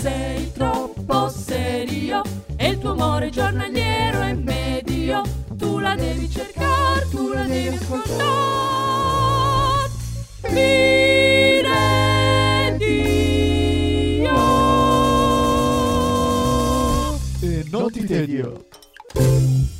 [0.00, 2.22] sei troppo serio
[2.56, 5.22] e il tuo amore giornaliero è medio.
[5.56, 8.16] Tu la devi cercare, tu la devi ascoltare.
[10.50, 11.96] Mire
[12.78, 14.36] Dio.
[17.40, 18.57] E non ti tedio.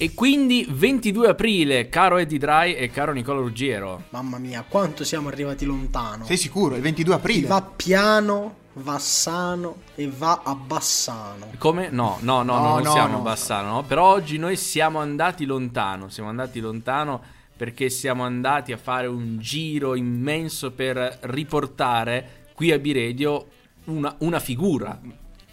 [0.00, 4.04] E quindi 22 aprile, caro Eddie Dry e caro Nicola Ruggiero.
[4.10, 6.24] Mamma mia, quanto siamo arrivati lontano.
[6.24, 6.76] Sei sicuro?
[6.76, 7.46] Il 22 Si aprile?
[7.48, 11.50] va piano, va sano e va a Bassano.
[11.58, 11.88] Come?
[11.90, 13.18] No, no, no, No, no non no, siamo no.
[13.18, 13.82] a Bassano, no?
[13.82, 17.20] Però oggi noi siamo andati lontano, siamo andati lontano
[17.56, 23.46] perché siamo andati a fare un giro immenso per riportare qui a Biredio
[23.86, 24.96] una, una figura.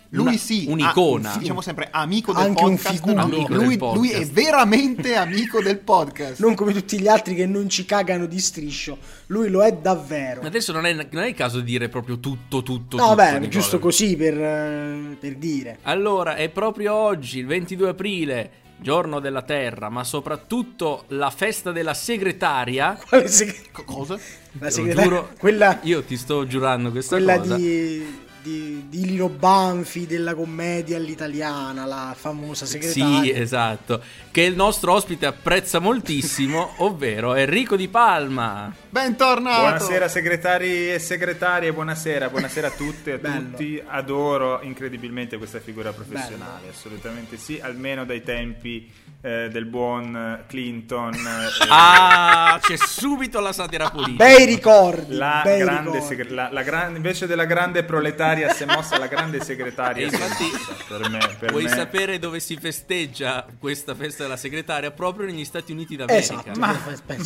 [0.09, 1.33] Lui una- sì, Un'icona.
[1.33, 2.95] ah, diciamo sempre amico del Anche un podcast.
[2.95, 3.21] figuro.
[3.21, 3.97] Amico del lui, podcast.
[3.97, 6.39] lui è veramente amico del podcast.
[6.39, 8.97] Non come tutti gli altri che non ci cagano di striscio.
[9.27, 10.41] Lui lo è davvero.
[10.41, 13.15] Adesso non è, non è il caso di dire proprio tutto, tutto, No, tutto.
[13.15, 13.47] beh, Nicola.
[13.49, 15.79] giusto così per, eh, per dire.
[15.83, 21.93] Allora, è proprio oggi, il 22 aprile, giorno della Terra, ma soprattutto la festa della
[21.93, 22.97] segretaria.
[23.07, 24.17] Quale seg- Co- Cosa?
[24.59, 27.55] la segretaria- giuro, quella Io ti sto giurando questa quella cosa.
[27.55, 33.23] di, di, di Lino Banfi della commedia all'italiana, la famosa segretaria.
[33.23, 34.03] Sì, esatto.
[34.29, 38.71] Che il nostro ospite apprezza moltissimo, ovvero Enrico Di Palma.
[38.87, 39.61] Bentornato!
[39.61, 43.49] Buonasera segretari e segretarie, buonasera, buonasera a tutte e a Bello.
[43.49, 43.81] tutti.
[43.83, 46.71] Adoro incredibilmente questa figura professionale, Bello.
[46.71, 48.91] assolutamente sì, almeno dai tempi
[49.25, 51.13] eh, del buon Clinton.
[51.15, 54.23] eh, Ah, c'è subito la satira politica.
[54.23, 55.15] Bei ricordi.
[55.15, 56.05] La bei grande ricordi.
[56.05, 60.03] segre- la- la gran- invece della grande proletaria si è mossa la grande segretaria.
[60.05, 60.45] E infatti,
[60.87, 64.91] per me, per Vuoi me- sapere dove si festeggia questa festa della segretaria?
[64.91, 66.33] Proprio negli Stati Uniti d'America.
[66.33, 66.59] Esatto.
[66.59, 66.77] Ma,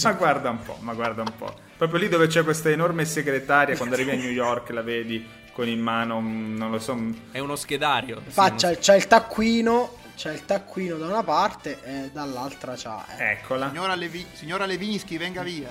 [0.02, 1.53] ma guarda un po', ma guarda un po'.
[1.77, 5.67] Proprio lì dove c'è questa enorme segretaria, quando arrivi a New York la vedi con
[5.67, 6.97] in mano, non lo so,
[7.31, 8.22] È uno schedario.
[8.25, 13.05] Sì, Faccia, uno- c'ha il taccuino, c'ha il taccuino da una parte e dall'altra c'ha...
[13.17, 13.31] eh.
[13.31, 13.69] eccola.
[13.69, 15.69] Signora, Levi- signora Levinsky, venga via.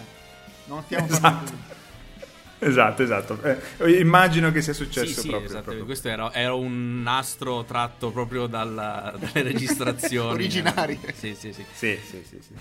[0.64, 1.76] Non stiamo Esatto.
[2.60, 3.41] Esatto, esatto.
[3.42, 5.48] Eh, immagino che sia Sì, successo sì, proprio.
[5.48, 5.62] esatto.
[5.62, 5.84] proprio.
[5.84, 10.98] Questo era, era un nastro tratto proprio dalla- dalle registrazioni Originarie.
[11.14, 11.64] Sì, sì, sì.
[11.72, 12.54] Sì, sì, sì, sì.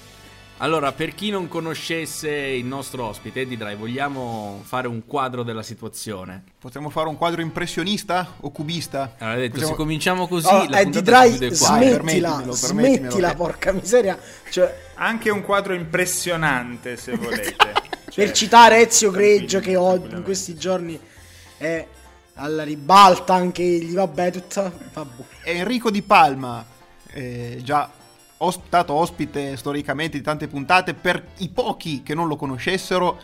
[0.59, 5.61] Allora, per chi non conoscesse il nostro ospite, Eddie Dry, vogliamo fare un quadro della
[5.61, 6.43] situazione.
[6.59, 9.13] Possiamo fare un quadro impressionista o cubista?
[9.19, 13.35] Allora, detto, Possiamo- se cominciamo così, Oh, la Eddie puntata si Dry, smettila, permettimelo, smettila,
[13.35, 14.17] porca miseria.
[14.49, 17.55] Cioè, Anche un quadro impressionante, se volete.
[18.09, 20.99] Cioè, per citare Ezio Greggio che oggi, in questi giorni
[21.57, 21.85] è
[22.33, 24.71] alla ribalta anche egli, vabbè, tutta...
[24.93, 25.23] Vabbè.
[25.43, 26.65] Enrico Di Palma,
[27.13, 27.91] eh, già
[28.37, 33.19] os- stato ospite storicamente di tante puntate, per i pochi che non lo conoscessero,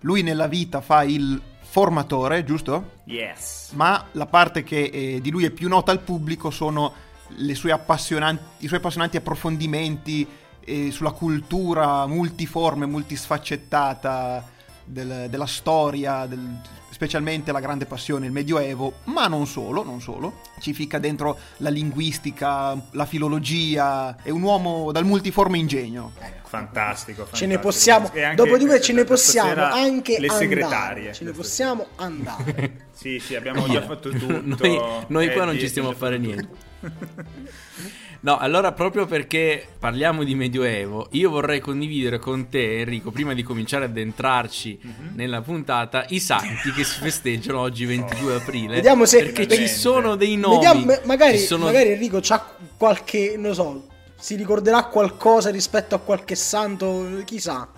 [0.00, 2.92] lui nella vita fa il formatore, giusto?
[3.04, 3.70] Yes.
[3.74, 6.92] Ma la parte che eh, di lui è più nota al pubblico sono
[7.36, 10.26] le sue appassionanti, i suoi appassionanti approfondimenti
[10.68, 14.44] eh, sulla cultura multiforme, multisfaccettata
[14.84, 16.60] del- della storia, del-
[16.96, 20.40] specialmente la grande passione, il Medioevo, ma non solo, non solo.
[20.60, 26.12] Ci ficca dentro la linguistica, la filologia, è un uomo dal multiforme ingegno.
[26.46, 27.60] Fantastico, Ce ne fantastico.
[27.60, 30.38] possiamo, E anche dopo di que ce ne possiamo anche le andare.
[30.40, 31.12] segretarie.
[31.12, 32.86] Ce ne possiamo andare.
[32.94, 34.40] Sì, sì, abbiamo già fatto tutto.
[34.42, 36.48] noi, noi qua non Eddie, ci stiamo a fare niente.
[38.26, 43.44] No, allora proprio perché parliamo di Medioevo, io vorrei condividere con te, Enrico, prima di
[43.44, 45.10] cominciare ad entrarci Mhm.
[45.14, 48.74] nella puntata, i santi che si festeggiano oggi 22 aprile.
[48.74, 50.56] Vediamo se- Perché ci sono dei nomi.
[50.56, 52.44] Vediamo, ma- magari, sono- magari Enrico c'ha
[52.76, 53.86] qualche, non so,
[54.18, 57.68] si ricorderà qualcosa rispetto a qualche santo, chissà.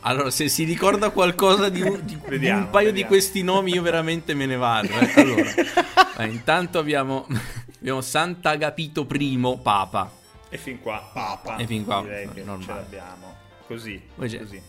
[0.00, 3.10] Allora, se si ricorda qualcosa di un, di- di Vediamo, un paio di vediamo.
[3.12, 4.88] questi nomi, io veramente me ne vado.
[4.88, 5.12] eh.
[6.18, 7.26] Allora, intanto abbiamo,
[7.86, 10.10] abbiamo Sant'Agapito I, Papa.
[10.48, 11.56] E fin qua, papa.
[11.56, 12.64] E fin qua, direi che normale.
[12.64, 13.36] ce l'abbiamo.
[13.66, 14.60] Così, così.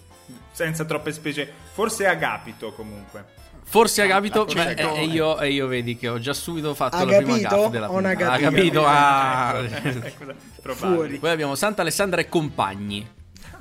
[0.51, 1.51] Senza troppe specie.
[1.73, 3.25] Forse Agapito comunque.
[3.63, 4.95] Forse Agapito, beh, Agapito.
[4.95, 7.87] e io, e io vedi che ho già subito fatto la Agapito prima gaffa della
[7.87, 8.31] puntata.
[8.31, 8.85] Agapito?
[8.85, 9.51] Agapito, ah.
[10.61, 10.95] Probabile.
[10.95, 11.17] Fuori.
[11.17, 13.09] Poi abbiamo Sant'Alessandra e compagni.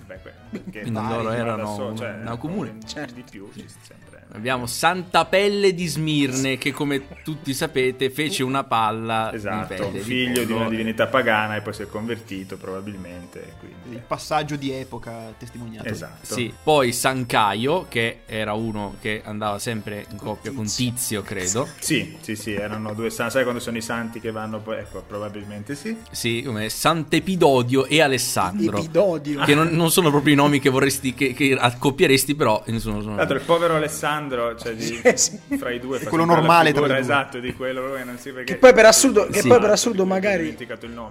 [0.06, 0.20] Beh,
[0.61, 2.76] perché Quindi vari, loro erano so- una- cioè, una comune.
[2.87, 3.14] Certo.
[3.14, 4.05] Di più ci sempre.
[4.32, 9.91] Abbiamo Santa Pelle di Smirne che come tutti sapete fece una palla di Esatto, pelle
[9.93, 10.58] di figlio di pollo.
[10.62, 13.38] una divinità pagana e poi si è convertito probabilmente.
[13.38, 14.03] Il Quindi.
[14.06, 15.88] passaggio di epoca testimoniato.
[15.88, 16.35] Esatto.
[16.35, 20.91] Sì, poi San Caio, che era uno che andava sempre in coppia con Tizio.
[20.91, 21.69] Tizio, credo.
[21.79, 23.32] Sì, sì, sì, erano due santi.
[23.35, 24.79] Sai quando sono i santi che vanno poi?
[24.79, 25.97] Ecco, probabilmente sì.
[26.11, 28.76] Sì, come Sant'Epidodio e Alessandro.
[28.79, 29.44] Epidodio.
[29.44, 33.14] Che non, non sono proprio i nomi che vorresti, che, che accoppieresti, però nessuno sono.
[33.14, 35.38] Tra l'altro il povero Alessandro, cioè di, Eh, sì.
[35.58, 37.12] fra i due, quello normale tra figura, i due.
[37.14, 39.48] esatto, di quello che non si perché Che poi per assurdo, che Sì.
[39.48, 40.56] poi per assurdo magari,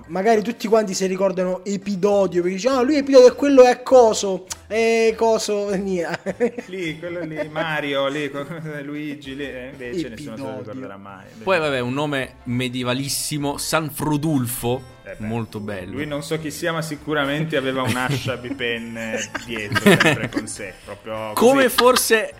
[0.08, 4.46] magari tutti quanti si ricordano Epidodio, perché dice, ah, lui Epidodio e quello è coso,
[4.68, 6.64] è coso, niente.
[6.68, 8.32] Lì, quello lì, Mario, lì,
[8.84, 11.26] Luigi, lì, e invece nessuno se lo ricorderà mai.
[11.44, 14.94] Poi, vabbè, un nome medievalissimo, San Frodulfo.
[15.04, 15.94] Eh beh, molto bello.
[15.94, 20.74] Lui non so chi sia, ma sicuramente aveva un'ascia bipenne dietro, sempre con sé.
[20.84, 21.52] Proprio così.
[21.52, 22.34] Come forse.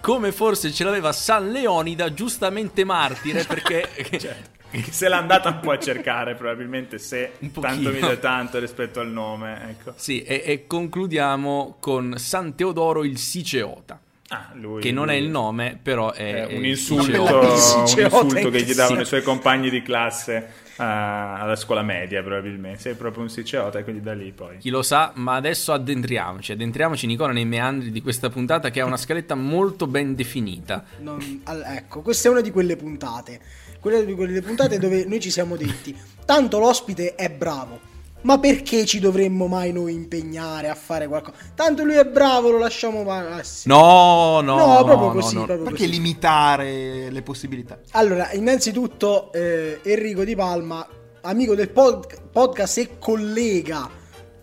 [0.00, 3.88] Come forse ce l'aveva San Leonida, giustamente martire, perché.
[4.18, 4.53] Certo.
[4.90, 9.08] Se l'è andata un po' a cercare, probabilmente se Un tanto mille tanto rispetto al
[9.10, 9.70] nome.
[9.70, 9.92] Ecco.
[9.96, 14.00] Sì, e, e concludiamo con San Teodoro il Siceota.
[14.28, 16.46] Ah, lui, Che non è lui- il nome, però è.
[16.46, 19.02] È un insulto, un insulto che gli davano sì.
[19.02, 20.34] i suoi compagni di classe
[20.76, 22.80] eh, alla scuola media, probabilmente.
[22.80, 24.56] Sei proprio un siceota, e quindi da lì poi.
[24.58, 26.52] Chi lo sa, ma adesso addentriamoci.
[26.52, 30.84] Addentriamoci, Nicola, nei meandri di questa puntata che ha una scaletta molto ben definita.
[31.00, 33.40] Non- ecco, questa è una di quelle puntate.
[33.84, 35.94] Quella di quelle puntate dove noi ci siamo detti:
[36.24, 37.78] tanto l'ospite è bravo.
[38.22, 41.36] Ma perché ci dovremmo mai noi impegnare a fare qualcosa?
[41.54, 43.30] Tanto lui è bravo, lo lasciamo fare.
[43.30, 43.68] Ah, sì.
[43.68, 45.34] No, no, No, proprio no, così.
[45.34, 45.44] no.
[45.44, 45.90] proprio Perché così.
[45.90, 47.78] limitare le possibilità?
[47.90, 50.88] Allora, innanzitutto, eh, Enrico Di Palma,
[51.20, 53.90] amico del pod- podcast e collega,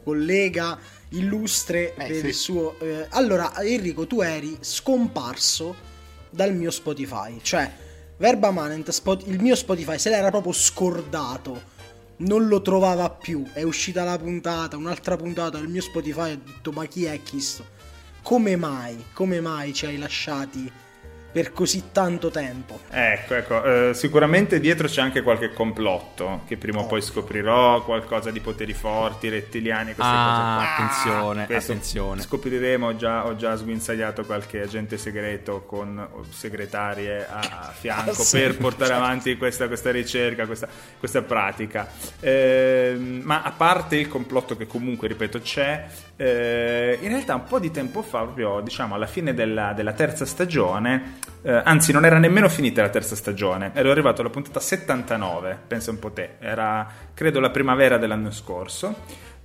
[0.04, 0.78] collega
[1.14, 2.26] illustre Eh, per sì.
[2.28, 2.76] il suo.
[2.80, 5.74] eh, allora, Enrico, tu eri scomparso
[6.30, 7.90] dal mio Spotify, cioè
[8.22, 11.60] Verba Manent, Spot- il mio Spotify se l'era proprio scordato.
[12.18, 13.44] Non lo trovava più.
[13.52, 16.34] È uscita la puntata, un'altra puntata del mio Spotify.
[16.34, 17.66] Ho detto: Ma chi è questo?
[18.22, 19.06] Come mai?
[19.14, 20.72] Come mai ci hai lasciati
[21.32, 22.80] per così tanto tempo?
[22.90, 28.32] Ecco, ecco, eh, sicuramente dietro c'è anche qualche complotto che prima o poi scoprirò, qualcosa
[28.32, 30.72] di poteri forti, rettiliani, queste Ah, cose qua.
[31.16, 32.22] attenzione, Questo attenzione.
[32.22, 38.14] Scopriremo, ho già, ho già sguinzagliato qualche agente segreto con segretarie a, a fianco Ah,
[38.24, 39.04] sì, per portare certo.
[39.04, 40.68] avanti questa, questa ricerca, questa,
[41.00, 41.88] questa pratica.
[42.20, 45.86] Ehm, ma a parte il complotto che comunque, ripeto, c'è,
[46.16, 50.26] eh, in realtà un po' di tempo fa, proprio diciamo alla fine della, della terza
[50.26, 55.58] stagione, eh, anzi non era nemmeno finita la terza stagione, ero arrivato alla puntata 79,
[55.68, 58.96] pensa un po' te, era credo la primavera dell'anno scorso.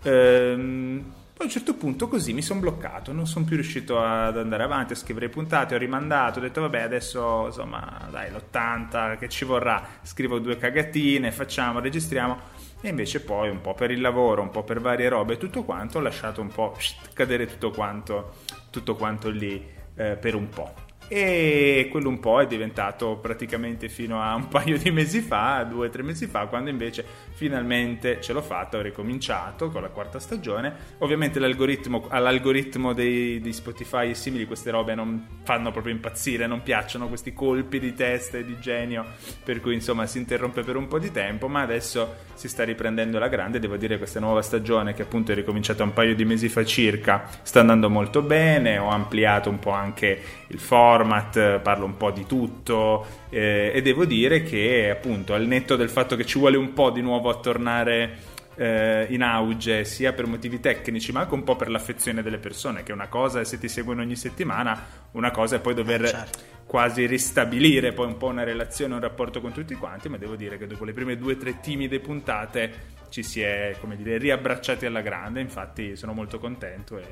[0.02, 4.62] Ehm, a un certo punto così mi sono bloccato, non sono più riuscito ad andare
[4.62, 9.44] avanti, a scrivere puntate, ho rimandato, ho detto vabbè adesso insomma dai l'80 che ci
[9.44, 12.38] vorrà, scrivo due cagatine, facciamo, registriamo
[12.80, 15.62] e invece poi un po' per il lavoro, un po' per varie robe e tutto
[15.62, 16.74] quanto ho lasciato un po'
[17.12, 18.36] cadere tutto quanto,
[18.70, 19.62] tutto quanto lì
[19.94, 20.85] eh, per un po'.
[21.08, 25.86] E quello un po' è diventato praticamente fino a un paio di mesi fa, due
[25.86, 27.04] o tre mesi fa, quando invece
[27.36, 30.74] finalmente ce l'ho fatta, ho ricominciato con la quarta stagione.
[30.98, 36.62] Ovviamente l'algoritmo, all'algoritmo dei, di Spotify e simili queste robe non fanno proprio impazzire, non
[36.62, 39.04] piacciono questi colpi di testa e di genio,
[39.44, 43.18] per cui insomma si interrompe per un po' di tempo, ma adesso si sta riprendendo
[43.18, 43.58] la grande.
[43.58, 47.28] Devo dire questa nuova stagione, che appunto è ricominciata un paio di mesi fa circa,
[47.42, 52.24] sta andando molto bene, ho ampliato un po' anche il format, parlo un po' di
[52.24, 56.72] tutto eh, e devo dire che appunto al netto del fatto che ci vuole un
[56.72, 61.44] po' di nuovo a tornare eh, in auge sia per motivi tecnici ma anche un
[61.44, 65.30] po' per l'affezione delle persone che una cosa è se ti seguono ogni settimana una
[65.30, 66.38] cosa è poi dover Eh, certo.
[66.64, 70.56] quasi ristabilire poi un po' una relazione un rapporto con tutti quanti ma devo dire
[70.56, 74.86] che dopo le prime due o tre timide puntate ci si è come dire riabbracciati
[74.86, 77.04] alla grande infatti sono molto contento e,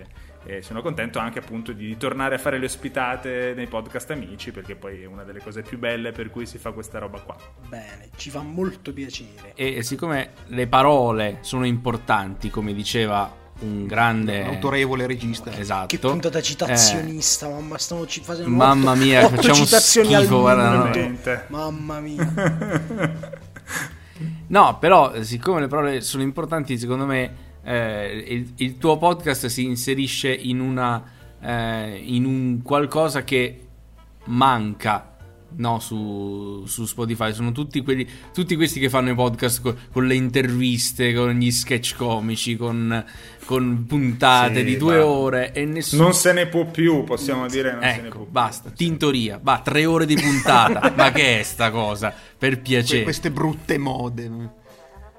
[0.47, 4.75] e sono contento anche appunto di tornare a fare le ospitate nei podcast amici perché
[4.77, 7.35] poi è una delle cose più belle per cui si fa questa roba qua
[7.69, 9.53] Bene, ci fa molto piacere.
[9.55, 15.51] E siccome le parole sono importanti, come diceva un grande Un autorevole regista.
[15.57, 15.87] Esatto.
[15.87, 20.35] Che puntata Eh, citazionista, mamma, stiamo ci facendo Mamma otto- mia, otto facciamo citazioni schifo,
[20.35, 21.41] al guarda, no.
[21.49, 23.33] Mamma mia.
[24.47, 29.47] No, però, eh, siccome le parole sono importanti, secondo me eh, il, il tuo podcast
[29.47, 31.03] si inserisce in una
[31.41, 33.61] eh, in un qualcosa che
[34.27, 35.09] manca.
[35.57, 40.05] No, su, su Spotify sono tutti quelli, tutti questi che fanno i podcast co- con,
[40.05, 43.05] le interviste, con gli sketch comici, con,
[43.45, 46.03] con puntate Sì, di due ma- ore e nessuno.
[46.03, 48.33] non se ne può più possiamo dire non se ne può Ecco, più.
[48.33, 50.91] basta, tintoria, va, tre ore di puntata.
[50.97, 52.13] Ma che è sta cosa?
[52.37, 53.03] Per Que- piacere.
[53.05, 54.51] queste brutte mode.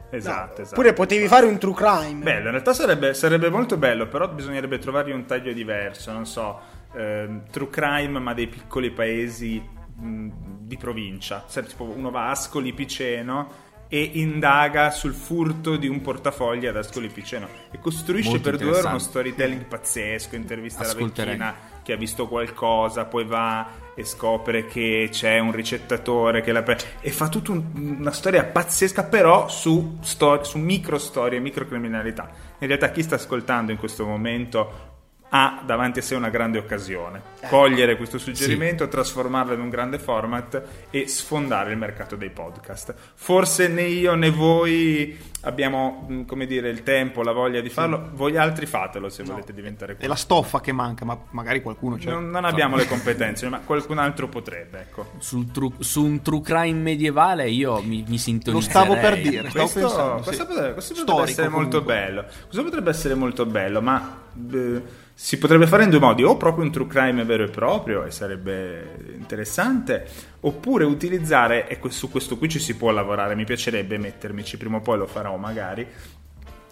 [0.09, 2.23] Esatto, esatto Pure potevi fare un true crime.
[2.23, 6.59] Bello, in realtà sarebbe, sarebbe molto bello, però bisognerebbe trovargli un taglio diverso, non so,
[6.93, 9.61] ehm, true crime ma dei piccoli paesi
[9.95, 15.87] mh, di provincia, Sai, tipo uno va a Ascoli Piceno e indaga sul furto di
[15.87, 20.83] un portafogli ad Ascoli Piceno e costruisce Molto per due ore uno storytelling pazzesco, intervista
[20.83, 26.51] alla vecchina che ha visto qualcosa, poi va e scopre che c'è un ricettatore che
[26.51, 31.39] la pre- e fa tutta un- una storia pazzesca però su, sto- su micro storie,
[31.39, 32.29] microcriminalità.
[32.57, 34.93] In realtà chi sta ascoltando in questo momento
[35.29, 37.33] ha davanti a sé una grande occasione.
[37.49, 42.93] Cogliere questo suggerimento, trasformarlo in un grande format e sfondare il mercato dei podcast.
[43.15, 48.09] Forse né io né voi abbiamo, mh, come dire, il tempo, la voglia di farlo.
[48.13, 52.09] Voi altri fatelo se volete diventare È la stoffa che manca, ma magari qualcuno c'è.
[52.09, 55.11] non, non abbiamo le competenze, ma qualcun altro potrebbe, ecco.
[55.19, 59.67] Sul tru- su un true crime medievale io mi, mi Lo stavo per dire, stavo
[59.69, 60.21] Questo, pensando.
[60.23, 60.47] questo sì.
[60.47, 61.93] potrebbe, questo potrebbe essere molto comunque.
[61.93, 62.23] bello.
[62.23, 64.81] Questo potrebbe essere molto bello, ma eh,
[65.17, 68.11] si potrebbe fare in due modi: o proprio un true crime vero e proprio, e
[68.11, 70.05] sarebbe interessante,
[70.41, 73.33] oppure utilizzare, e su questo qui ci si può lavorare.
[73.33, 75.87] Mi piacerebbe mettermici, prima o poi lo farò magari.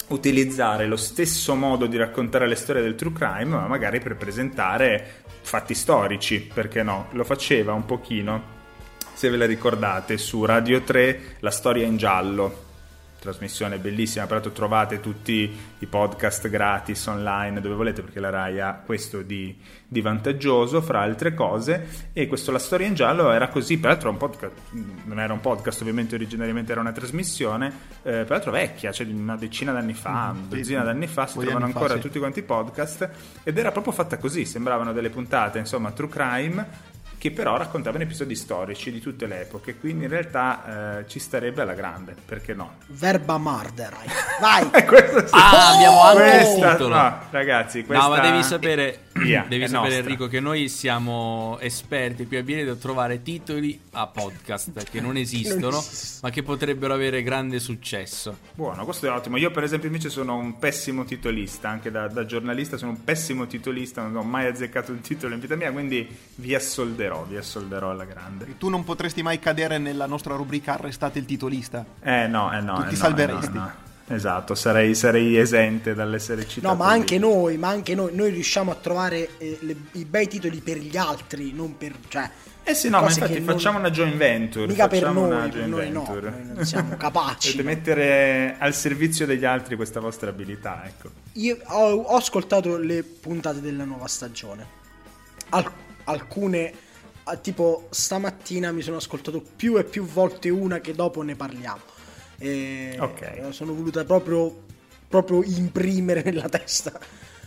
[0.05, 5.23] Utilizzare lo stesso modo di raccontare le storie del true crime, ma magari per presentare
[5.41, 7.07] fatti storici, perché no?
[7.11, 8.61] Lo faceva un pochino
[9.13, 12.72] se ve la ricordate, su Radio 3 La storia in giallo.
[13.23, 15.49] Trasmissione bellissima, peraltro trovate tutti
[15.79, 20.99] i podcast gratis online dove volete perché la Rai ha questo di, di vantaggioso fra
[20.99, 24.53] altre cose e questo La storia in giallo era così, peraltro un podcast,
[25.05, 27.71] non era un podcast ovviamente originariamente era una trasmissione,
[28.03, 30.85] eh, peraltro vecchia, cioè di una decina d'anni fa, una sì, dozzina sì.
[30.85, 32.01] d'anni fa, si trovano anni fa, ancora sì.
[32.01, 33.09] tutti quanti i podcast
[33.43, 36.91] ed era proprio fatta così, sembravano delle puntate insomma true crime
[37.23, 41.61] che però raccontavano episodi storici di tutte le epoche, quindi in realtà eh, ci starebbe
[41.61, 42.79] alla grande, perché no?
[42.87, 44.07] Verba Marderai.
[44.41, 44.69] Vai!
[45.23, 45.29] Sì.
[45.31, 46.95] Ah, abbiamo anche il titolo.
[46.95, 48.03] no, ragazzi, questa...
[48.03, 49.99] No, ma devi sapere, Via, devi sapere nostra.
[49.99, 55.15] Enrico che noi siamo esperti qui a Biredo a trovare titoli a podcast che non
[55.17, 56.19] esistono, Non esistono.
[56.23, 58.37] ma che potrebbero avere grande successo.
[58.53, 59.37] Buono, questo è ottimo.
[59.37, 63.47] Io per esempio invece sono un pessimo titolista, anche da, da giornalista sono un pessimo
[63.47, 67.91] titolista, non ho mai azzeccato un titolo in vita mia, quindi vi assolderò, vi assolderò
[67.91, 68.57] alla grande.
[68.57, 71.85] Tu non potresti mai cadere nella nostra rubrica Arrestate il titolista.
[72.01, 72.75] Eh no, eh no.
[72.75, 73.45] Tu eh ti no, salveresti.
[73.45, 73.91] eh no, eh no.
[74.05, 76.73] Esatto, sarei, sarei esente dall'essere citato.
[76.73, 80.27] No, ma anche noi, ma anche noi, noi riusciamo a trovare eh, le- i bei
[80.27, 81.93] titoli per gli altri, non per...
[82.09, 82.29] Cioè,
[82.63, 84.67] Eh sì, no, ma infatti che non- facciamo una joint venture.
[84.67, 86.29] Mica per facciamo una noi, per joint noi no, venture.
[86.31, 87.55] noi non siamo capaci.
[87.55, 91.09] Dovete mettere al servizio degli altri questa vostra abilità, ecco.
[91.33, 94.67] Io ho, ho ascoltato le puntate della nuova stagione.
[95.49, 95.71] Al-
[96.03, 96.73] alcune,
[97.41, 101.81] tipo stamattina mi sono ascoltato più e più volte una che dopo ne parliamo.
[102.37, 103.47] E Ok.
[103.53, 104.63] Sono voluta proprio,
[105.07, 106.99] proprio imprimere nella testa.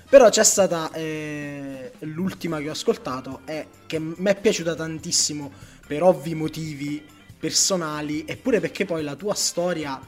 [0.08, 5.50] Però c'è stata eh, l'ultima che ho ascoltato e che mi è piaciuta tantissimo
[5.86, 7.04] per ovvi motivi
[7.38, 10.00] personali eppure perché poi la tua storia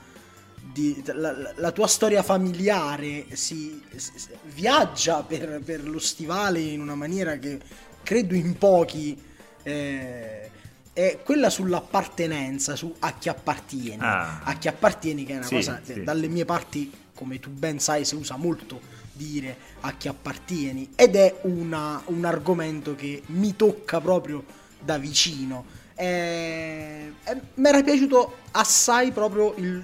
[0.72, 6.60] di- la, la- la tua storia familiare si, si- si- viaggia per, per lo stivale
[6.60, 7.58] in una maniera che
[8.02, 9.20] credo in pochi
[9.68, 10.50] eh,
[10.92, 14.40] è quella sull'appartenenza su a chi appartieni Ah.
[14.42, 16.02] a chi appartieni che è una Sì, cosa che sì.
[16.04, 18.80] dalle mie parti come tu ben sai si usa molto
[19.12, 24.44] dire a chi appartieni ed è una- un argomento che mi tocca proprio
[24.80, 27.12] da vicino e,
[27.54, 29.82] mi era piaciuto assai proprio il-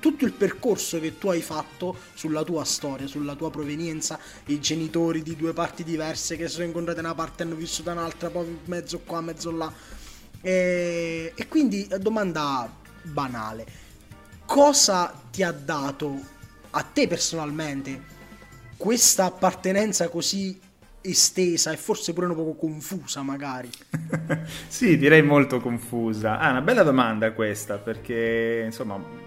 [0.00, 5.22] tutto il percorso che tu hai fatto sulla tua storia, sulla tua provenienza, i genitori
[5.22, 8.00] di due parti diverse che si sono incontrati da una parte e hanno vissuto da
[8.00, 9.72] un'altra, poi mezzo qua, mezzo là.
[10.40, 12.70] E, e quindi domanda
[13.02, 13.66] banale,
[14.44, 16.18] cosa ti ha dato
[16.70, 18.14] a te personalmente
[18.76, 20.60] questa appartenenza così
[21.00, 23.70] estesa e forse pure un po' confusa magari?
[24.66, 26.38] sì, direi molto confusa.
[26.38, 29.25] Ah, una bella domanda questa, perché insomma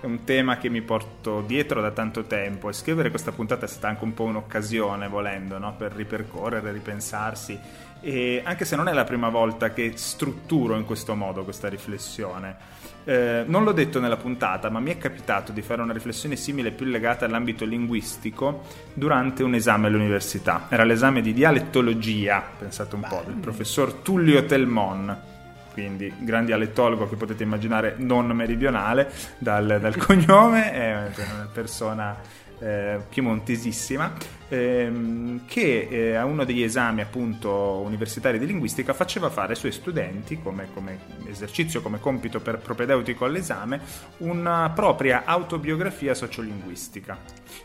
[0.00, 3.68] è un tema che mi porto dietro da tanto tempo e scrivere questa puntata è
[3.68, 5.74] stata anche un po' un'occasione, volendo, no?
[5.74, 7.58] per ripercorrere, ripensarsi.
[8.00, 12.74] E anche se non è la prima volta che strutturo in questo modo questa riflessione.
[13.04, 16.72] Eh, non l'ho detto nella puntata, ma mi è capitato di fare una riflessione simile
[16.72, 20.66] più legata all'ambito linguistico durante un esame all'università.
[20.68, 25.35] Era l'esame di dialettologia, pensate un po', del professor Tullio Telmon,
[25.76, 32.16] quindi gran dialettologo che potete immaginare non meridionale dal, dal cognome, è una persona
[32.58, 34.10] eh, piemontesissima.
[34.48, 37.50] Ehm, che eh, a uno degli esami appunto
[37.84, 43.24] universitari di linguistica faceva fare ai suoi studenti come, come esercizio, come compito per propedeutico
[43.24, 43.80] all'esame,
[44.18, 47.18] una propria autobiografia sociolinguistica.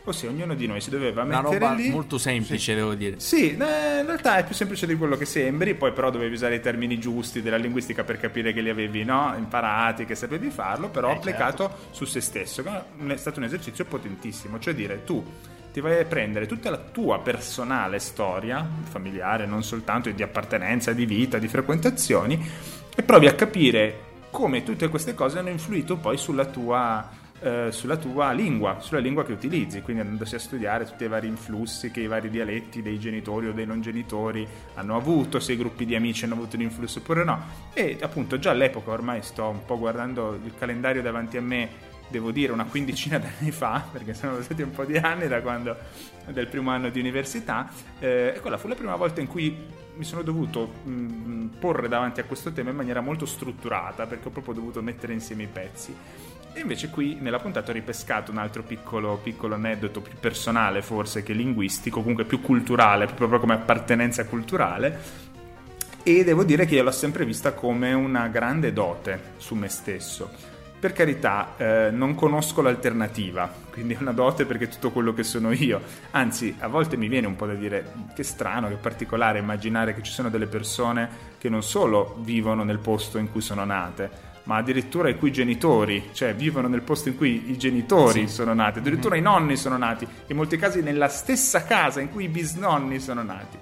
[0.04, 3.20] Ossia, ognuno di noi si doveva Una mettere roba lì molto semplice, devo dire.
[3.20, 6.56] sì, eh, in realtà è più semplice di quello che sembri, poi però dovevi usare
[6.56, 10.88] i termini giusti della linguistica per capire che li avevi no, imparati, che sapevi farlo,
[10.88, 12.62] però Eh, applicato su se stesso.
[12.62, 15.24] È stato un esercizio potentissimo, cioè dire tu
[15.72, 21.06] ti vai a prendere tutta la tua personale storia, familiare, non soltanto di appartenenza, di
[21.06, 22.38] vita, di frequentazioni,
[22.94, 27.96] e provi a capire come tutte queste cose hanno influito poi sulla tua eh, sulla
[27.96, 32.00] tua lingua, sulla lingua che utilizzi, quindi andandosi a studiare tutti i vari influssi che
[32.00, 35.96] i vari dialetti dei genitori o dei non genitori hanno avuto, se i gruppi di
[35.96, 37.40] amici hanno avuto un influsso oppure no.
[37.74, 41.68] E appunto già all'epoca, ormai sto un po' guardando il calendario davanti a me,
[42.12, 45.76] devo dire una quindicina d'anni fa, perché sono passati un po' di anni da quando,
[46.28, 50.04] del primo anno di università, eh, e quella fu la prima volta in cui mi
[50.04, 54.54] sono dovuto mh, porre davanti a questo tema in maniera molto strutturata, perché ho proprio
[54.54, 55.94] dovuto mettere insieme i pezzi.
[56.54, 61.22] E invece qui nella puntata ho ripescato un altro piccolo, piccolo aneddoto più personale forse
[61.22, 65.30] che linguistico, comunque più culturale, proprio come appartenenza culturale.
[66.02, 70.51] E devo dire che io l'ho sempre vista come una grande dote su me stesso.
[70.82, 75.22] Per carità, eh, non conosco l'alternativa, quindi è una dote perché è tutto quello che
[75.22, 75.80] sono io.
[76.10, 80.02] Anzi, a volte mi viene un po' da dire che strano, che particolare immaginare che
[80.02, 81.08] ci sono delle persone
[81.38, 84.10] che non solo vivono nel posto in cui sono nate,
[84.42, 88.80] ma addirittura i cui genitori, cioè vivono nel posto in cui i genitori sono nati,
[88.80, 92.98] addirittura i nonni sono nati, in molti casi nella stessa casa in cui i bisnonni
[92.98, 93.56] sono nati,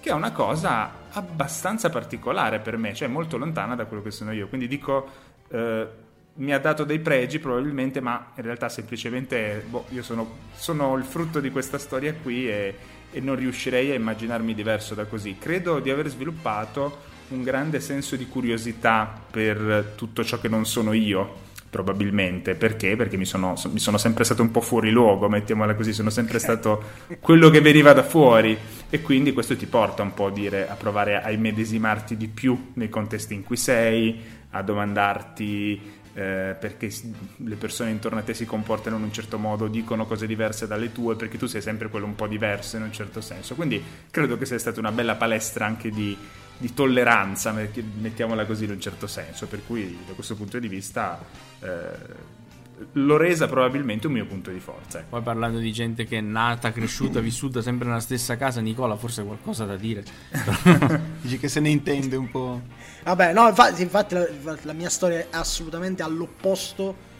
[0.00, 4.32] che è una cosa abbastanza particolare per me, cioè molto lontana da quello che sono
[4.32, 4.48] io.
[4.48, 5.08] Quindi dico,
[5.50, 6.02] eh,
[6.36, 11.04] mi ha dato dei pregi probabilmente, ma in realtà semplicemente boh, io sono, sono il
[11.04, 12.74] frutto di questa storia qui e,
[13.12, 15.36] e non riuscirei a immaginarmi diverso da così.
[15.38, 20.92] Credo di aver sviluppato un grande senso di curiosità per tutto ciò che non sono
[20.92, 22.54] io, probabilmente.
[22.54, 22.96] Perché?
[22.96, 26.40] Perché mi sono, mi sono sempre stato un po' fuori luogo, mettiamola così, sono sempre
[26.40, 26.82] stato
[27.20, 28.58] quello che veniva da fuori
[28.90, 32.72] e quindi questo ti porta un po' a dire, a provare a immedesimarti di più
[32.74, 36.90] nei contesti in cui sei, a domandarti eh, perché
[37.36, 40.92] le persone intorno a te si comportano in un certo modo, dicono cose diverse dalle
[40.92, 43.54] tue, perché tu sei sempre quello un po' diverso in un certo senso.
[43.54, 46.16] Quindi credo che sia stata una bella palestra anche di,
[46.56, 50.68] di tolleranza, met- mettiamola così in un certo senso, per cui da questo punto di
[50.68, 51.20] vista
[51.60, 52.33] eh,
[52.92, 54.98] l'ho resa probabilmente un mio punto di forza.
[54.98, 55.08] ecco.
[55.10, 59.22] Poi parlando di gente che è nata, cresciuta, vissuta sempre nella stessa casa, Nicola forse
[59.22, 60.04] ha qualcosa da dire.
[61.20, 62.60] Dici che se ne intende un po'.
[63.04, 67.12] Vabbè, no, infatti, infatti la, la mia storia è assolutamente all'opposto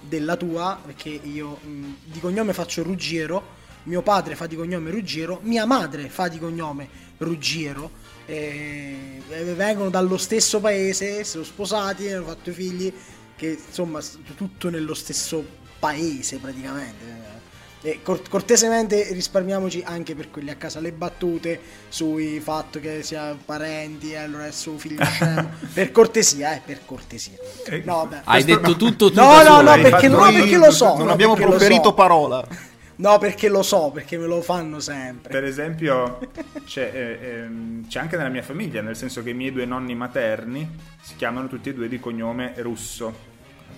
[0.00, 5.40] della tua, perché io mh, di cognome faccio Ruggiero, mio padre fa di cognome Ruggiero,
[5.42, 7.90] mia madre fa di cognome Ruggiero,
[8.26, 12.92] e, e vengono dallo stesso paese, sono sposati, hanno fatto figli,
[13.40, 14.00] che insomma
[14.36, 15.42] tutto nello stesso
[15.78, 17.38] paese praticamente.
[17.82, 23.34] E cor- cortesemente risparmiamoci anche per quelli a casa le battute sui fatto che sia
[23.42, 25.48] parenti e allora è suo figlio scemo.
[25.72, 27.38] per cortesia, eh, per cortesia.
[27.64, 28.20] Eh, No, vabbè.
[28.24, 30.94] Hai Questo- detto tutto tu No, no, no, perché, no, perché lo so.
[30.98, 31.94] Non no, abbiamo proferito so.
[31.94, 32.46] parola.
[33.00, 35.32] No, perché lo so, perché me lo fanno sempre.
[35.32, 36.18] Per esempio,
[36.66, 39.94] c'è, eh, ehm, c'è anche nella mia famiglia, nel senso che i miei due nonni
[39.94, 40.68] materni
[41.00, 43.28] si chiamano tutti e due di cognome russo,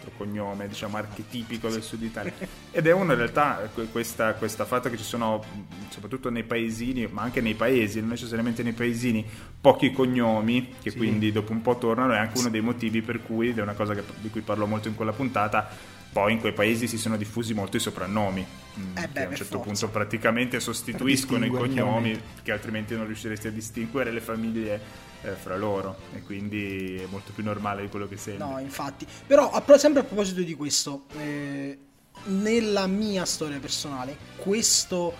[0.02, 2.32] altro cognome, diciamo, archetipico del sud Italia.
[2.72, 5.42] Ed è uno in realtà que- questa, questa fatto che ci sono,
[5.90, 9.24] soprattutto nei paesini, ma anche nei paesi, non necessariamente nei paesini,
[9.60, 13.50] pochi cognomi, che quindi dopo un po' tornano, è anche uno dei motivi per cui,
[13.50, 15.68] ed è una cosa che- di cui parlo molto in quella puntata,
[16.12, 19.28] poi in quei paesi si sono diffusi molto i soprannomi, mh, Eh che beh, a
[19.28, 19.86] un certo forza.
[19.86, 25.56] punto praticamente sostituiscono i cognomi che altrimenti non riusciresti a distinguere le famiglie eh, fra
[25.56, 28.46] loro e quindi è molto più normale di quello che sembra.
[28.46, 29.06] No, infatti.
[29.26, 31.78] Però, a pro- sempre a proposito di questo, eh,
[32.24, 35.14] nella mia storia personale, questo.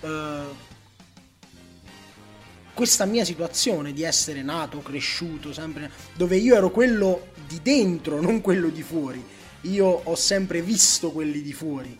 [0.00, 0.68] eh,
[2.72, 8.40] questa mia situazione di essere nato, cresciuto, sempre dove io ero quello di dentro, non
[8.40, 9.22] quello di fuori.
[9.62, 11.98] Io ho sempre visto quelli di fuori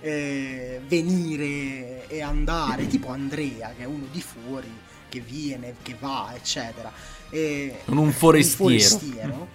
[0.00, 4.68] eh, venire e andare, tipo Andrea, che è uno di fuori,
[5.08, 6.92] che viene, che va, eccetera.
[7.30, 8.64] E, Con un forestiero.
[8.72, 9.48] un forestiero.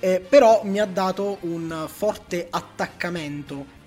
[0.00, 3.78] Eh, però mi ha dato un forte attaccamento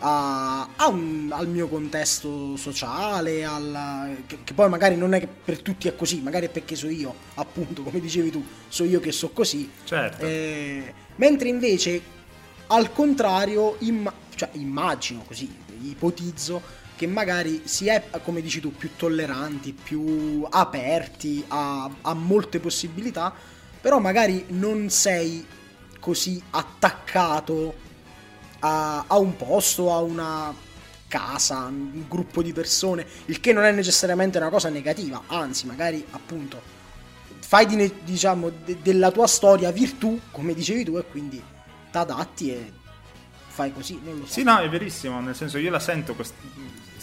[0.00, 5.26] a- a un- al mio contesto sociale, alla- che, che poi magari non è che
[5.26, 9.00] per tutti è così, magari è perché so io, appunto, come dicevi tu, so io
[9.00, 9.70] che so così.
[9.84, 10.26] Certo.
[10.26, 12.02] Eh, mentre invece,
[12.66, 15.50] al contrario, imma- cioè, immagino così,
[15.82, 16.60] ipotizzo,
[16.96, 23.32] che magari si è, come dici tu, più tolleranti, più aperti a, a molte possibilità,
[23.80, 25.46] però magari non sei
[26.00, 27.74] così attaccato
[28.60, 30.54] a, a un posto, a una
[31.06, 36.04] casa, un gruppo di persone, il che non è necessariamente una cosa negativa, anzi magari
[36.10, 36.74] appunto
[37.38, 41.40] fai di, diciamo, de, della tua storia virtù, come dicevi tu, e quindi
[41.92, 42.72] t'adatti e
[43.46, 44.32] fai così, non lo so.
[44.32, 46.34] Sì, no, è verissimo, nel senso io la sento, quest-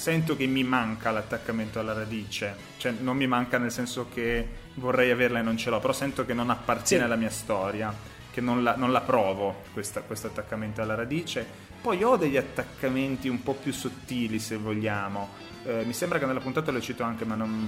[0.04, 5.12] sento che mi manca l'attaccamento alla radice, cioè non mi manca nel senso che vorrei
[5.12, 7.10] averla e non ce l'ho, però sento che non appartiene Sì.
[7.10, 7.94] alla mia storia,
[8.30, 11.46] che non la, non la provo questa- questo attaccamento alla radice.
[11.82, 15.30] Poi ho degli attaccamenti un po' più sottili, se vogliamo.
[15.66, 17.66] Eh, mi sembra che nella puntata lo cito anche, ma non,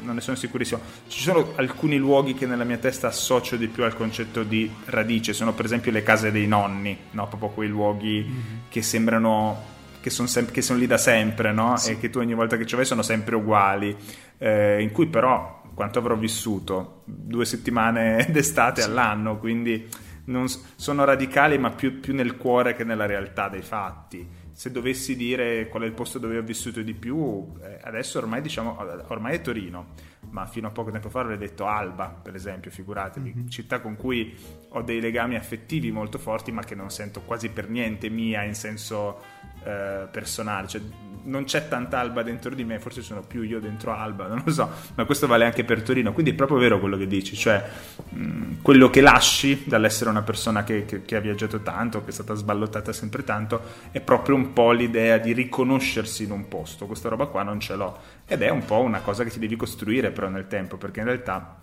[0.00, 0.80] non ne sono sicurissimo.
[1.06, 5.34] Ci sono alcuni luoghi che nella mia testa associo di più al concetto di radice.
[5.34, 7.28] Sono per esempio le case dei nonni, no?
[7.28, 8.26] proprio quei luoghi
[8.70, 9.72] che sembrano
[10.04, 11.76] che sono, sem- che sono lì da sempre, no?
[11.82, 13.96] E che tu ogni volta che ci vai sono sempre uguali.
[14.36, 17.04] Eh, in cui però, quanto avrò vissuto?
[17.06, 19.88] Due settimane d'estate all'anno, quindi
[20.26, 24.28] non sono radicali, ma più, più nel cuore che nella realtà dei fatti.
[24.52, 28.42] Se dovessi dire qual è il posto dove ho vissuto di più, eh, adesso ormai
[28.42, 29.94] diciamo, ormai è Torino,
[30.32, 34.36] ma fino a poco tempo fa avrei detto Alba, per esempio, figuratevi, città con cui
[34.68, 38.54] ho dei legami affettivi molto forti, ma che non sento quasi per niente mia in
[38.54, 39.33] senso
[39.64, 40.68] eh, personale.
[40.68, 40.80] Cioè,
[41.26, 44.52] non c'è tanta Alba dentro di me, forse sono più io dentro Alba, non lo
[44.52, 46.12] so, ma questo vale anche per Torino.
[46.12, 47.64] Quindi è proprio vero quello che dici, cioè
[48.10, 52.12] mh, quello che lasci dall'essere una persona che, che- che ha viaggiato tanto, che è
[52.12, 56.84] stata sballottata sempre tanto, è proprio un po' l'idea di riconoscersi in un posto.
[56.86, 57.98] Questa roba qua non ce l'ho.
[58.26, 61.06] Ed è un po' una cosa che ti devi costruire però nel tempo, perché in
[61.06, 61.56] realtà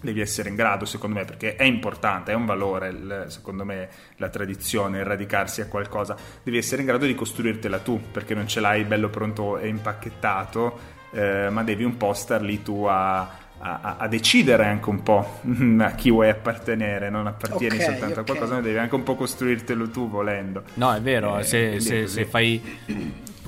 [0.00, 3.88] devi essere in grado, secondo me, perché è importante, è un valore, il- secondo me,
[4.16, 8.48] la tradizione, il radicarsi a qualcosa, devi essere in grado di costruirtela tu, perché non
[8.48, 10.78] ce l'hai bello pronto e impacchettato,
[11.12, 13.20] eh, ma devi un po' star lì tu a,
[13.58, 15.40] a- a decidere anche un po'
[15.80, 18.26] a chi vuoi appartenere, non appartieni Ok, soltanto a ok.
[18.26, 20.62] qualcosa, ma devi anche un po' costruirtelo tu volendo.
[20.74, 22.78] No, è vero, Eh, se, è se fai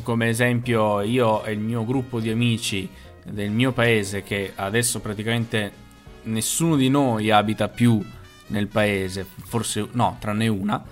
[0.02, 2.88] come esempio io e il mio gruppo di amici
[3.24, 5.80] del mio paese, che adesso praticamente
[6.24, 8.02] nessuno di noi abita più
[8.48, 10.82] nel paese, forse no, tranne una,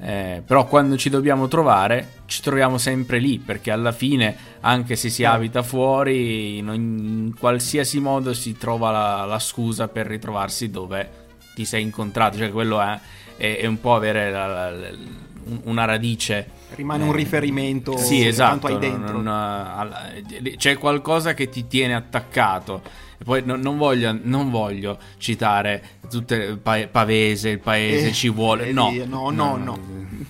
[0.00, 5.10] eh, però quando ci dobbiamo trovare ci troviamo sempre lì, perché alla fine, anche se
[5.10, 10.70] si abita fuori, in, ogni- in qualsiasi modo si trova la, la scusa per ritrovarsi
[10.70, 11.20] dove
[11.54, 12.98] ti sei incontrato, cioè quello è,
[13.36, 14.88] è- è un po' avere la- la- la-
[15.44, 16.48] un- una radice.
[16.74, 18.58] Rimane Eh, un riferimento Sì, esatto.
[18.60, 19.16] quanto hai dentro.
[19.20, 20.08] non- alla-
[20.56, 22.80] c'è qualcosa che ti tiene attaccato.
[23.22, 28.28] E poi non, non voglio, non voglio citare tutte pa- Pavese, il paese Eh, ci
[28.28, 28.66] vuole.
[28.66, 29.78] eh, No, lì, no, no, no.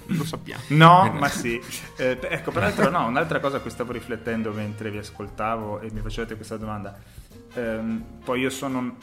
[0.09, 0.63] Lo sappiamo.
[0.69, 1.59] No, ma sì.
[1.97, 6.01] Eh, ecco, peraltro no, un'altra cosa a cui stavo riflettendo mentre vi ascoltavo e mi
[6.03, 6.95] facevate questa domanda.
[7.55, 8.97] Ehm, poi io sono,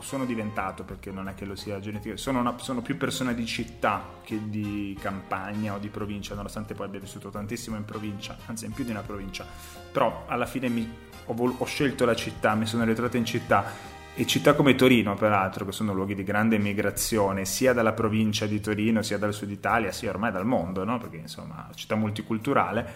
[0.00, 3.46] sono diventato, perché non è che lo sia geneticamente, sono, una- sono più persona di
[3.46, 8.64] città che di campagna o di provincia, nonostante poi abbia vissuto tantissimo in provincia, anzi
[8.66, 9.46] in più di una provincia.
[9.92, 10.88] Però alla fine mi-
[11.26, 15.14] ho, vol- ho scelto la città, mi sono ritrovato in città e città come Torino,
[15.14, 19.50] peraltro, che sono luoghi di grande migrazione, sia dalla provincia di Torino, sia dal sud
[19.50, 20.98] Italia, sia ormai dal mondo, no?
[20.98, 22.92] perché insomma, città multiculturale,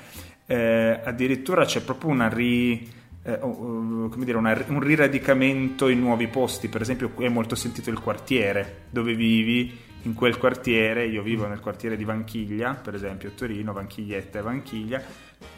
[0.46, 2.90] eh, addirittura c'è proprio una ri-
[3.24, 6.68] eh, come dire, una- un riradicamento in nuovi posti.
[6.68, 9.90] Per esempio, qui è molto sentito il quartiere dove vivi.
[10.04, 15.00] In quel quartiere, io vivo nel quartiere di Vanchiglia, per esempio Torino, Vanchiglietta e Vanchiglia,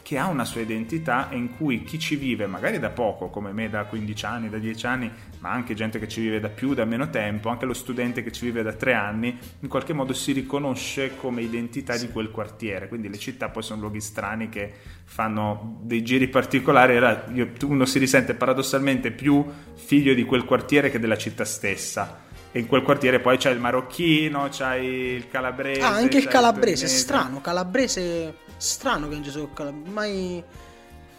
[0.02, 3.52] che ha una sua identità e in cui chi ci vive, magari da poco, come
[3.52, 6.74] me da 15 anni, da 10 anni, ma anche gente che ci vive da più,
[6.74, 10.12] da meno tempo, anche lo studente che ci vive da 3 anni, in qualche modo
[10.12, 12.88] si riconosce come identità di quel quartiere.
[12.88, 16.98] Quindi le città poi sono luoghi strani che fanno dei giri particolari.
[17.62, 22.32] uno si risente paradossalmente più figlio di quel quartiere che della città stessa.
[22.56, 25.80] E in quel quartiere poi c'è il marocchino, c'hai il calabrese.
[25.80, 30.40] Ah, anche il calabrese, strano, calabrese, strano che ci sono calabrese, mai,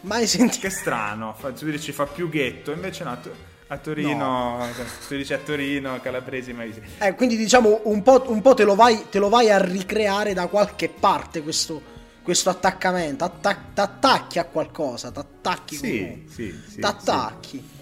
[0.00, 0.62] mai sentito.
[0.62, 3.34] Che strano, fa, tu dici fa più ghetto, invece no, a To-
[3.68, 4.64] a Torino,
[5.08, 7.04] tu dici a Torino, calabresi mai visti.
[7.04, 10.32] Eh, quindi diciamo un po', un po' te, lo vai, te lo vai a ricreare
[10.32, 11.82] da qualche parte questo,
[12.22, 16.78] questo attaccamento, Attac- t'attacchi a qualcosa, t'attacchi Sì, sì, sì.
[16.80, 17.74] t'attacchi.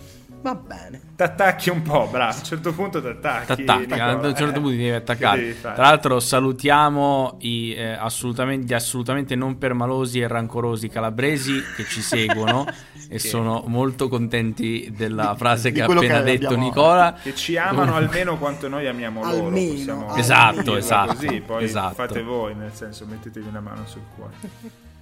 [0.44, 1.00] Va bene.
[1.00, 1.14] sì.
[1.16, 3.64] T'attacchi un po', bravo, a un certo punto t'attacchi.
[3.64, 5.40] T'attacchi, a un certo eh, punto ti devi attaccare.
[5.40, 5.58] devi?
[5.58, 12.02] Tra l'altro, salutiamo i, eh, assolutamente, gli assolutamente non permalosi e rancorosi calabresi che ci
[12.04, 12.66] seguono
[13.08, 17.18] e sono molto contenti della frase di che ha quello appena che detto abbiamo- Nicola.
[17.22, 19.46] Che ci amano almeno quanto noi amiamo loro.
[19.46, 20.16] Almeno, possiamo almeno.
[20.18, 21.94] Esatto, esatto, Così, poi esatto.
[21.94, 24.34] fate voi, nel senso, mettetevi una mano sul cuore.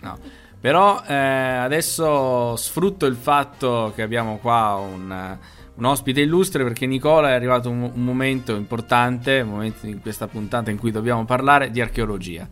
[0.03, 0.19] No.
[0.61, 5.37] Però eh, adesso sfrutto il fatto che abbiamo qua un,
[5.75, 10.29] un ospite illustre perché Nicola è arrivato un, un momento importante, un momento in questa
[10.29, 12.49] puntata in cui dobbiamo parlare di archeologia.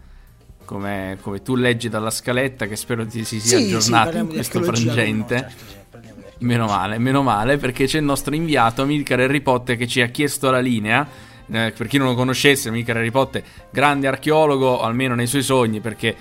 [0.65, 4.29] Come, come tu leggi dalla scaletta, che spero ti si sia Sì, sì, aggiornato parliamo
[4.29, 5.35] in questo frangente.
[5.35, 6.35] no, certo, sì, archeologia.
[6.39, 10.07] Meno male, meno male, perché c'è il nostro inviato Amilcar Harry Potter che ci ha
[10.07, 11.07] chiesto la linea.
[11.53, 15.81] Eh, per chi non lo conoscesse, Amilcar Harry Potter, grande archeologo, almeno nei suoi sogni,
[15.81, 16.15] perché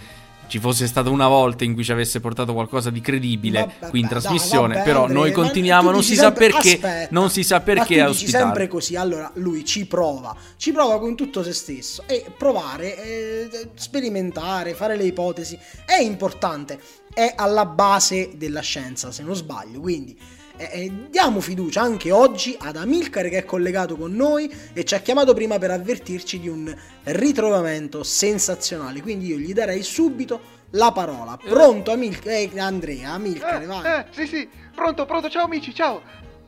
[0.49, 3.99] ci fosse stata una volta in cui ci avesse portato qualcosa di credibile Vabbè, qui
[4.01, 4.73] in dai, trasmissione.
[4.73, 7.97] vabbè, però Andrea, noi continuiamo, non si sa sempre- perché, aspetta, non si sa perché
[7.97, 8.43] ma a tu dici ospitare.
[8.43, 8.95] sempre così.
[8.97, 14.97] Allora, lui ci prova, ci prova con tutto se stesso e provare, eh, sperimentare, fare
[14.97, 16.79] le ipotesi è importante,
[17.13, 19.79] è alla base della scienza, se non sbaglio.
[19.79, 20.17] Quindi
[20.59, 24.93] eh, eh, diamo fiducia anche oggi ad Amilcar che è collegato con noi e ci
[24.93, 29.01] ha chiamato prima per avvertirci di un ritrovamento sensazionale.
[29.01, 31.37] Quindi io gli darei subito la parola.
[31.37, 32.33] Pronto Amilcar?
[32.33, 33.99] Eh, Andrea, Amilcar, vai.
[33.99, 36.01] Eh, sì, sì, pronto, pronto, ciao amici, ciao.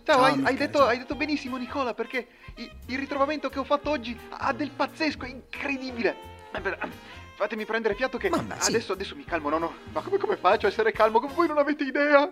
[0.03, 0.87] Ciao, Ciao, hai, Michele, hai detto, ciao.
[0.87, 5.29] hai detto benissimo Nicola perché il ritrovamento che ho fatto oggi ha del pazzesco, è
[5.29, 6.15] incredibile.
[6.53, 8.67] Eh, Fatemi prendere fiato che sì.
[8.67, 9.73] adesso, adesso mi calmo, no, no.
[9.93, 11.19] Ma come, come faccio a essere calmo?
[11.19, 12.31] Come voi non avete idea?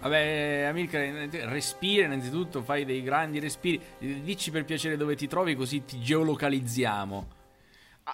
[0.00, 1.00] Vabbè, Amilcar,
[1.48, 3.80] respira innanzitutto, fai dei grandi respiri.
[3.98, 7.26] Dici per piacere dove ti trovi, così ti geolocalizziamo.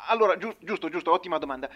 [0.08, 1.68] Allora, giu- giusto, giusto, ottima domanda.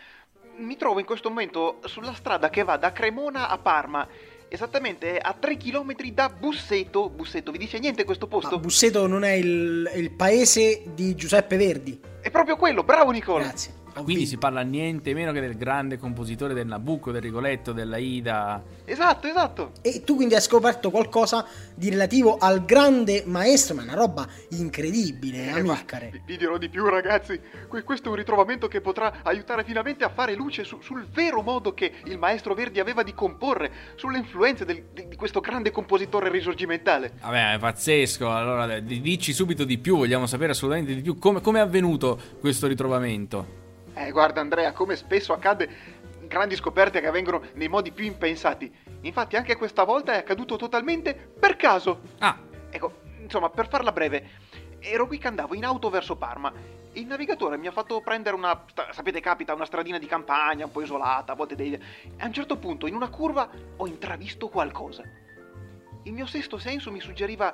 [0.57, 4.07] Mi trovo in questo momento sulla strada che va da Cremona a Parma.
[4.49, 7.11] Esattamente a 3 km da Busseto.
[7.11, 8.57] Busseto, vi dice niente questo posto?
[8.57, 12.01] Ma Busseto non è il, il paese di Giuseppe Verdi.
[12.21, 13.45] È proprio quello, bravo Nicola.
[13.45, 13.75] Grazie.
[13.99, 14.29] Ho Quindi vinto.
[14.31, 18.63] si parla niente meno che del grande compositore del Nabucco, del Rigoletto, della Ida.
[18.85, 19.73] Esatto, esatto.
[19.83, 24.27] E tu quindi hai scoperto qualcosa di relativo al grande maestro, ma è una roba
[24.51, 26.11] incredibile, Eh, ma Amilcare.
[26.13, 27.41] vi, vi dirò di più, ragazzi.
[27.69, 31.43] Que- questo è un ritrovamento che potrà aiutare finalmente a fare luce su- sul vero
[31.43, 35.71] modo che il maestro Verdi aveva di comporre, sulle influenze del- di, di questo grande
[35.71, 37.13] compositore risorgimentale.
[37.21, 38.31] Vabbè, è pazzesco.
[38.31, 41.19] Allora, dici subito di più, vogliamo sapere assolutamente di più.
[41.19, 43.67] Come come è avvenuto questo ritrovamento?
[43.99, 45.69] Eh, guarda, Andrea, come spesso accade,
[46.29, 48.73] grandi scoperte che avvengono nei modi più impensati.
[49.01, 52.01] Infatti, anche questa volta è accaduto totalmente per caso.
[52.19, 52.39] Ah,
[52.71, 54.29] Ecco, insomma, per farla breve,
[54.79, 56.53] ero qui che andavo in auto verso Parma.
[56.93, 58.65] Il navigatore mi ha fatto prendere una.
[58.93, 61.73] sapete, capita, una stradina di campagna, un po' isolata, a volte dei.
[61.73, 61.81] E
[62.19, 65.03] a un certo punto, in una curva, ho intravisto qualcosa.
[66.05, 67.53] Il mio sesto senso mi suggeriva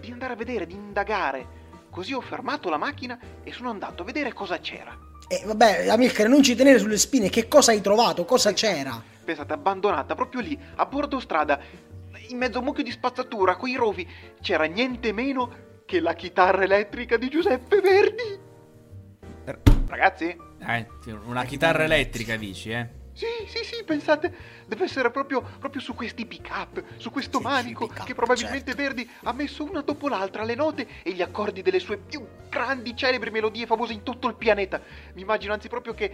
[0.00, 1.62] di andare a vedere, di indagare.
[1.90, 5.03] Così ho fermato la macchina e sono andato a vedere cosa c'era.
[5.26, 8.24] E vabbè, Amilcare, non ci tenere sulle spine, che cosa hai trovato?
[8.24, 9.02] Cosa c'era?
[9.24, 11.58] Pensate, abbandonata proprio lì, a bordo strada,
[12.28, 14.06] in mezzo a un mucchio di spazzatura, coi rovi,
[14.40, 18.38] c'era niente meno che la chitarra elettrica di Giuseppe Verdi.
[19.86, 20.36] Ragazzi?
[20.66, 20.86] eh,
[21.26, 22.88] una chitarra elettrica dici, eh?
[23.14, 24.32] Sì, sì, sì, pensate,
[24.66, 28.72] deve essere proprio, proprio su questi pick-up, su questo Sì, manico, sì, pick-up, che probabilmente
[28.74, 28.82] certo.
[28.82, 32.96] Verdi ha messo una dopo l'altra le note e gli accordi delle sue più grandi,
[32.96, 34.80] celebri melodie famose in tutto il pianeta.
[35.14, 36.10] Mi immagino anzi proprio che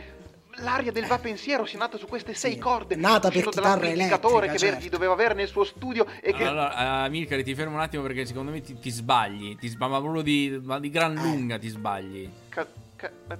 [0.56, 4.46] l'aria del va pensiero sia nata su queste sei Sì, corde, nata per chitarra dall'amplificatore
[4.46, 4.96] che elettrica, Verdi certo.
[4.96, 6.44] doveva avere nel suo studio e che...
[6.44, 9.56] Allora, Amilcar, ti fermo un attimo perché secondo me ti, ti sbagli.
[9.56, 11.22] Ti sbagli, ma proprio di, ma di gran Eh.
[11.22, 12.30] lunga ti sbagli.
[12.50, 13.38] ca- ca- eh,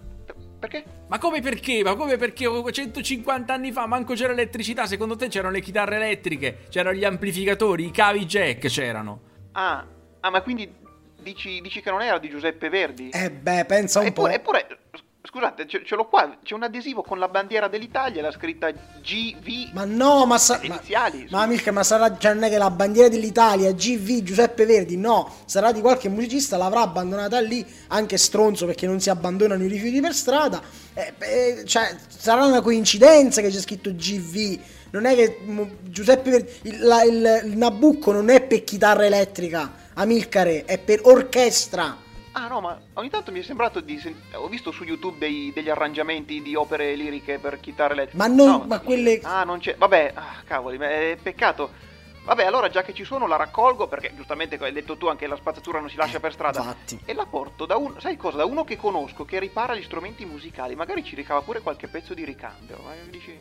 [0.61, 0.85] perché?
[1.09, 1.83] Ma come perché?
[1.83, 4.87] Ma come perché 150 anni fa manco c'era elettricità?
[4.87, 6.67] Secondo te c'erano le chitarre elettriche?
[6.69, 9.21] C'erano gli amplificatori, i cavi jack c'erano.
[9.53, 9.85] Ah,
[10.21, 10.73] ah ma quindi
[11.21, 13.11] dici, dici che non era di Giuseppe Verdi?
[13.11, 14.37] Eh beh, pensa un Eppure, po'.
[14.37, 14.80] eppure,
[15.23, 19.73] scusate, ce, ce l'ho qua, c'è un adesivo con la bandiera dell'Italia, la scritta GV.
[19.75, 23.09] Ma no, ma, sa- Le ma, ma ma sarà, cioè non è che la bandiera
[23.09, 28.87] dell'Italia, GV, Giuseppe Verdi, no, sarà di qualche musicista, l'avrà abbandonata lì, anche stronzo perché
[28.87, 30.61] non si abbandonano i rifiuti per strada,
[30.95, 34.59] Eh, beh, cioè sarà una coincidenza che c'è scritto GV,
[34.91, 39.05] non è che mu- Giuseppe Verdi, il, la- il- il Nabucco non è per chitarra
[39.07, 42.09] elettrica, Amilcare, è per orchestra.
[42.33, 43.99] Ah no, ma ogni tanto mi è sembrato di...
[43.99, 48.17] sen- ho visto su YouTube dei- degli arrangiamenti di opere liriche per chitarre elettriche.
[48.19, 49.75] Ma non- No, ma quelle- Ah, non c'è...
[49.77, 51.89] Vabbè, ah, cavoli, ma è peccato.
[52.23, 55.27] Vabbè, allora già che ci sono la raccolgo, perché giustamente come hai detto tu anche
[55.27, 56.61] la spazzatura non si lascia per strada.
[56.61, 57.01] Infatti.
[57.05, 57.95] E la porto da un...
[57.99, 58.37] sai cosa?
[58.37, 60.77] Da uno che conosco, che ripara gli strumenti musicali.
[60.77, 62.79] Magari ci ricava pure qualche pezzo di ricambio.
[62.85, 63.37] Ma dici...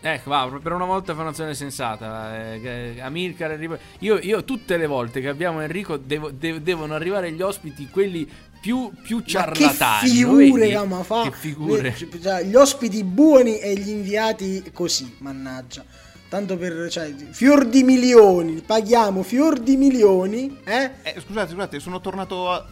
[0.00, 2.54] Ecco, va, per una volta fa un'azione sensata.
[2.54, 7.32] eh, Amilcar, arriva- io, io tutte le volte che abbiamo Enrico devo- de- devono arrivare
[7.32, 8.28] gli ospiti, quelli
[8.60, 10.08] più, più Ma che ciarlatani.
[10.08, 11.94] figure che ma fa Che figure.
[12.22, 15.84] Cioè, gli ospiti buoni e gli inviati così mannaggia
[16.28, 22.00] tanto per cioè, fior di milioni paghiamo fior di milioni eh Eh, scusate, scusate, sono
[22.00, 22.66] tornato a...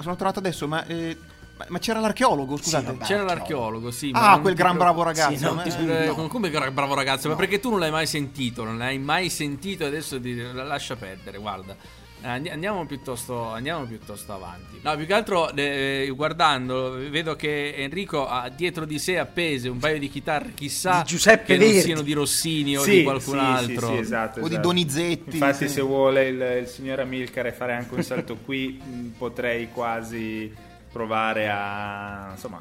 [0.00, 1.16] Sono tornato adesso, ma eh,
[1.56, 2.86] Ma, ma c'era l'archeologo, scusate.
[2.86, 3.04] vabbè.
[3.04, 3.34] C'era archeologo.
[3.38, 4.10] l'archeologo, sì.
[4.10, 5.36] ma ah, non quel gran bravo ragazzo.
[5.36, 6.26] Sì, no, ma- ti- Eh, No.
[6.26, 7.28] Come che bravo ragazzo?
[7.28, 7.40] Ma No.
[7.40, 8.64] perché tu non l'hai mai sentito?
[8.64, 11.76] Non l'hai mai sentito e adesso ti lascia perdere, guarda.
[12.22, 14.80] Eh, andi- Andiamo piuttosto, andiamo piuttosto avanti.
[14.82, 19.76] No, più che altro eh, guardando, vedo che Enrico ha dietro di sé appese un
[19.78, 21.80] paio di chitarre, chissà Di Giuseppe che non Verdi.
[21.82, 23.86] siano di Rossini o Sì, di qualcun sì, altro.
[23.88, 24.66] Sì, sì, esatto, O di esatto.
[24.68, 25.74] Donizetti, Infatti, sì.
[25.74, 28.80] se vuole il, il signor Amilcare fare anche un salto qui,
[29.18, 30.50] potrei quasi
[30.94, 32.60] provare a insomma,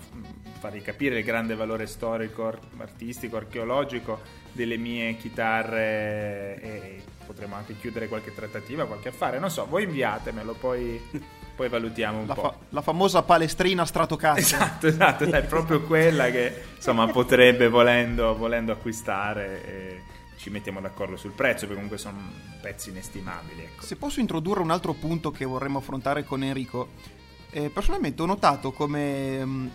[0.57, 7.77] fargli capire il grande valore storico, ar- artistico, archeologico delle mie chitarre e potremo anche
[7.77, 9.37] chiudere qualche trattativa, qualche affare.
[9.37, 10.99] Non so, voi inviatemelo, poi,
[11.55, 12.41] poi valutiamo un La, po'.
[12.41, 14.41] fa- la famosa palestrina Stratocaster.
[14.41, 20.01] Esatto, esatto, è proprio quella che insomma potrebbe volendo, volendo acquistare e
[20.37, 22.17] ci mettiamo d'accordo sul prezzo perché comunque sono
[22.61, 23.61] pezzi inestimabili.
[23.61, 23.83] Ecco.
[23.83, 27.21] Se posso introdurre un altro punto che vorremmo affrontare con Enrico,
[27.53, 29.67] eh, personalmente ho notato come, mm,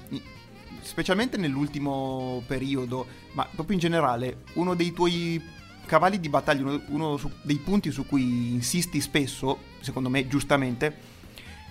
[0.80, 5.40] specialmente nell'ultimo periodo, ma proprio in generale, uno dei tuoi
[5.86, 11.16] cavalli di battaglia, uno, uno su- dei punti su cui insisti spesso, secondo me giustamente,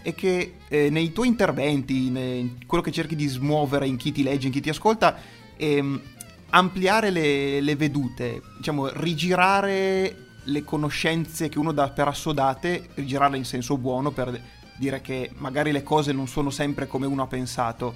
[0.01, 4.23] è che eh, nei tuoi interventi, in quello che cerchi di smuovere in chi ti
[4.23, 5.17] legge, in chi ti ascolta,
[5.57, 6.01] ehm,
[6.49, 13.43] ampliare le, le vedute, diciamo, rigirare le conoscenze che uno dà per assodate, rigirarle in
[13.43, 14.41] senso buono per
[14.77, 17.95] dire che magari le cose non sono sempre come uno ha pensato.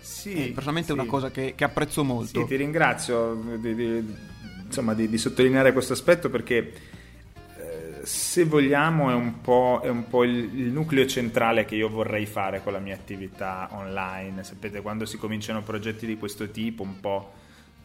[0.00, 1.00] Sì, Eh, personalmente è sì.
[1.00, 2.40] una cosa che, che apprezzo molto.
[2.40, 4.14] Sì, ti ringrazio di, di-
[4.64, 6.72] insomma, di, di sottolineare questo aspetto perché
[7.58, 11.88] eh, se vogliamo è un po', è un po' il, il nucleo centrale che io
[11.88, 14.44] vorrei fare con la mia attività online.
[14.44, 17.32] Sapete, quando si cominciano progetti di questo tipo, un po'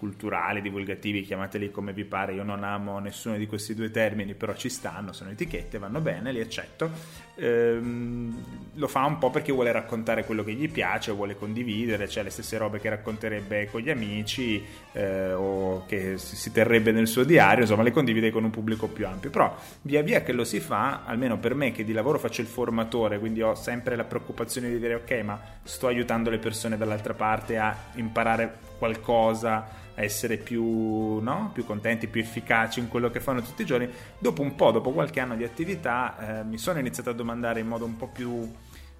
[0.04, 4.54] culturali, divulgativi, chiamateli come vi pare, io non amo nessuno di questi due termini, però
[4.54, 6.92] ci stanno, sono etichette, vanno bene, li accetto.
[7.36, 12.22] Ehm, lo fa un po' perché vuole raccontare quello che gli piace, vuole condividere, cioè
[12.22, 14.62] le stesse robe che racconterebbe con gli amici
[14.92, 19.08] eh, o che si terrebbe nel suo diario, insomma le condivide con un pubblico più
[19.08, 19.30] ampio.
[19.30, 22.48] Però via via che lo si fa, almeno per me che di lavoro faccio il
[22.48, 27.13] formatore, quindi ho sempre la preoccupazione di dire ok, ma sto aiutando le persone dall'altra
[27.13, 31.52] parte a imparare qualcosa, a essere più, no?
[31.54, 33.90] più contenti, più efficaci in quello che fanno tutti i giorni.
[34.18, 37.68] Dopo un po', dopo qualche anno di attività, eh, mi sono iniziato a domandare in
[37.68, 38.52] modo un po' più,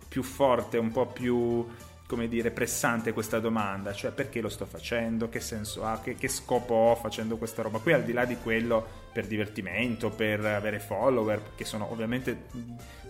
[0.08, 1.66] più forte, un po' più
[2.06, 6.28] come dire, pressante questa domanda, cioè perché lo sto facendo, che senso ha, che, che
[6.28, 10.80] scopo ho facendo questa roba qui, al di là di quello per divertimento, per avere
[10.80, 12.46] follower, che sono ovviamente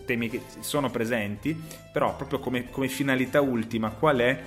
[0.05, 1.59] temi che sono presenti,
[1.91, 4.41] però proprio come, come finalità ultima qual è?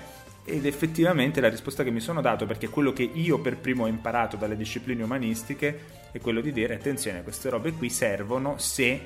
[0.49, 3.89] Ed effettivamente la risposta che mi sono dato, perché quello che io per primo ho
[3.89, 5.81] imparato dalle discipline umanistiche
[6.13, 9.01] è quello di dire attenzione, queste robe qui servono se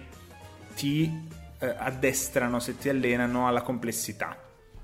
[0.74, 1.10] ti
[1.58, 4.36] eh, addestrano, se ti allenano alla complessità,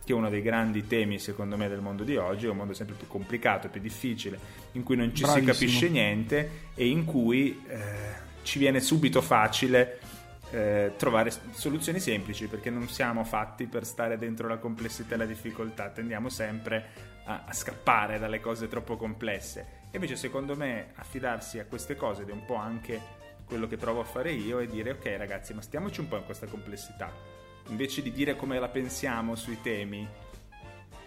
[0.03, 2.73] che è uno dei grandi temi secondo me del mondo di oggi, è un mondo
[2.73, 4.39] sempre più complicato, più difficile,
[4.73, 5.53] in cui non ci Bravissimo.
[5.53, 7.79] si capisce niente e in cui eh,
[8.43, 9.99] ci viene subito facile
[10.51, 15.27] eh, trovare soluzioni semplici perché non siamo fatti per stare dentro la complessità e la
[15.27, 19.85] difficoltà, tendiamo sempre a, a scappare dalle cose troppo complesse.
[19.91, 23.77] E invece secondo me affidarsi a queste cose ed è un po' anche quello che
[23.77, 27.11] provo a fare io è dire ok ragazzi ma stiamoci un po' in questa complessità.
[27.69, 30.07] Invece di dire come la pensiamo sui temi,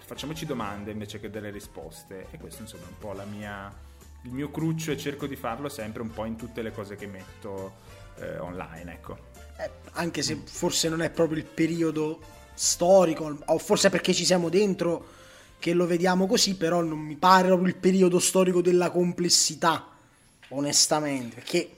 [0.09, 2.27] facciamoci domande invece che delle risposte.
[2.31, 3.73] E questo insomma è un po' mia,
[4.23, 7.07] il mio cruccio e cerco di farlo sempre un po' in tutte le cose che
[7.07, 8.93] metto eh, online.
[8.93, 9.17] Ecco.
[9.57, 12.21] Eh, anche se forse non è proprio il periodo
[12.53, 15.17] storico, o forse perché ci siamo dentro
[15.59, 19.87] che lo vediamo così, però non mi pare proprio il periodo storico della complessità,
[20.49, 21.69] onestamente, perché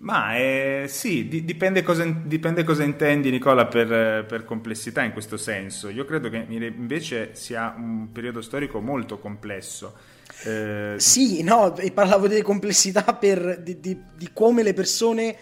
[0.00, 5.36] Ma eh, sì, di- dipende, cosa, dipende cosa intendi Nicola per, per complessità in questo
[5.36, 5.88] senso.
[5.88, 9.96] Io credo che invece sia un periodo storico molto complesso.
[10.44, 15.36] Eh, Sì, no, parlavo delle complessità per, di, di- di come le persone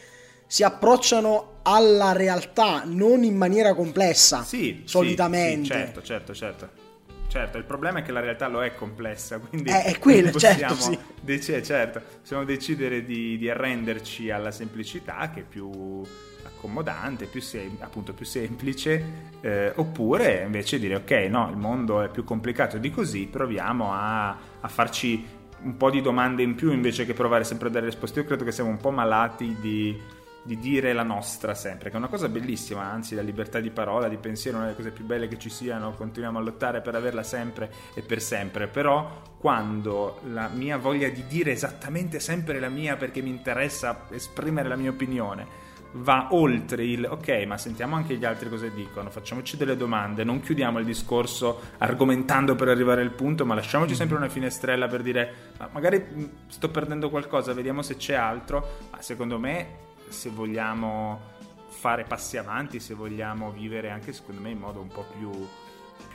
[0.47, 5.57] si approcciano alla realtà, non in maniera complessa, Sì, solitamente.
[5.57, 6.85] sì, sì, certo, certo, certo.
[7.29, 10.57] Certo, il problema è che la realtà lo è complessa, quindi Eh, è quello, possiamo,
[10.59, 10.99] certo, sì.
[11.21, 16.03] dec- certo, possiamo decidere di, di arrenderci alla semplicità che è più
[16.45, 19.05] accomodante, più sem- appunto più semplice,
[19.41, 24.29] eh, oppure invece dire ok, no, il mondo è più complicato di così, proviamo a,
[24.61, 25.27] a farci
[25.63, 28.21] un po' di domande in più invece che provare sempre a dare risposte.
[28.21, 30.01] Io credo che siamo un po' malati di
[30.47, 34.09] di dire la nostra sempre, che è una cosa bellissima, anzi la libertà di parola,
[34.09, 36.95] di pensiero è una delle cose più belle che ci siano, continuiamo a lottare per
[36.95, 42.69] averla sempre e per sempre, però quando la mia voglia di dire esattamente sempre la
[42.69, 45.65] mia perché mi interessa esprimere la mia opinione
[45.99, 50.41] va oltre il ok, ma sentiamo anche gli altri cosa dicono, facciamoci delle domande, non
[50.41, 55.53] chiudiamo il discorso argomentando per arrivare al punto, ma lasciamoci sempre una finestrella per dire
[55.59, 58.85] ma magari sto perdendo qualcosa, vediamo se c'è altro.
[58.91, 61.35] Ma secondo me, se vogliamo
[61.69, 65.31] fare passi avanti, se vogliamo vivere anche secondo me in modo un po' più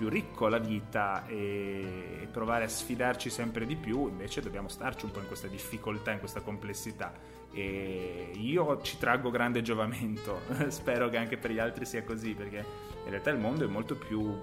[0.01, 5.05] più ricco la vita e, e provare a sfidarci sempre di più, invece dobbiamo starci
[5.05, 7.13] un po' in questa difficoltà, in questa complessità.
[7.53, 12.65] E io ci traggo grande giovamento, spero che anche per gli altri sia così, perché
[13.03, 14.35] in realtà il mondo è molto più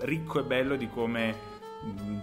[0.00, 1.34] ricco e bello di come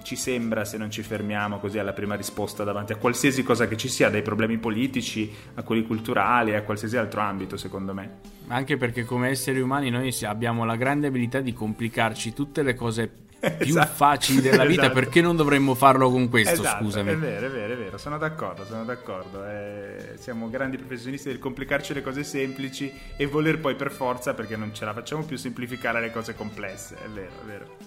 [0.04, 3.78] ci sembra se non ci fermiamo così alla prima risposta davanti a qualsiasi cosa che
[3.78, 8.20] ci sia, dai problemi politici a quelli culturali, a qualsiasi altro ambito, secondo me.
[8.48, 13.08] Anche perché come esseri umani noi abbiamo la grande abilità di complicarci tutte le cose
[13.58, 13.94] più Esatto.
[13.94, 15.00] facili della vita, Esatto.
[15.00, 17.12] perché non dovremmo farlo con questo, Esatto, scusami.
[17.12, 19.46] È vero, è vero, è vero, sono d'accordo, sono d'accordo.
[19.46, 24.56] Eh, siamo grandi professionisti del complicarci le cose semplici e voler poi per forza, perché
[24.58, 26.96] non ce la facciamo più, semplificare le cose complesse.
[26.96, 27.78] È vero, è vero.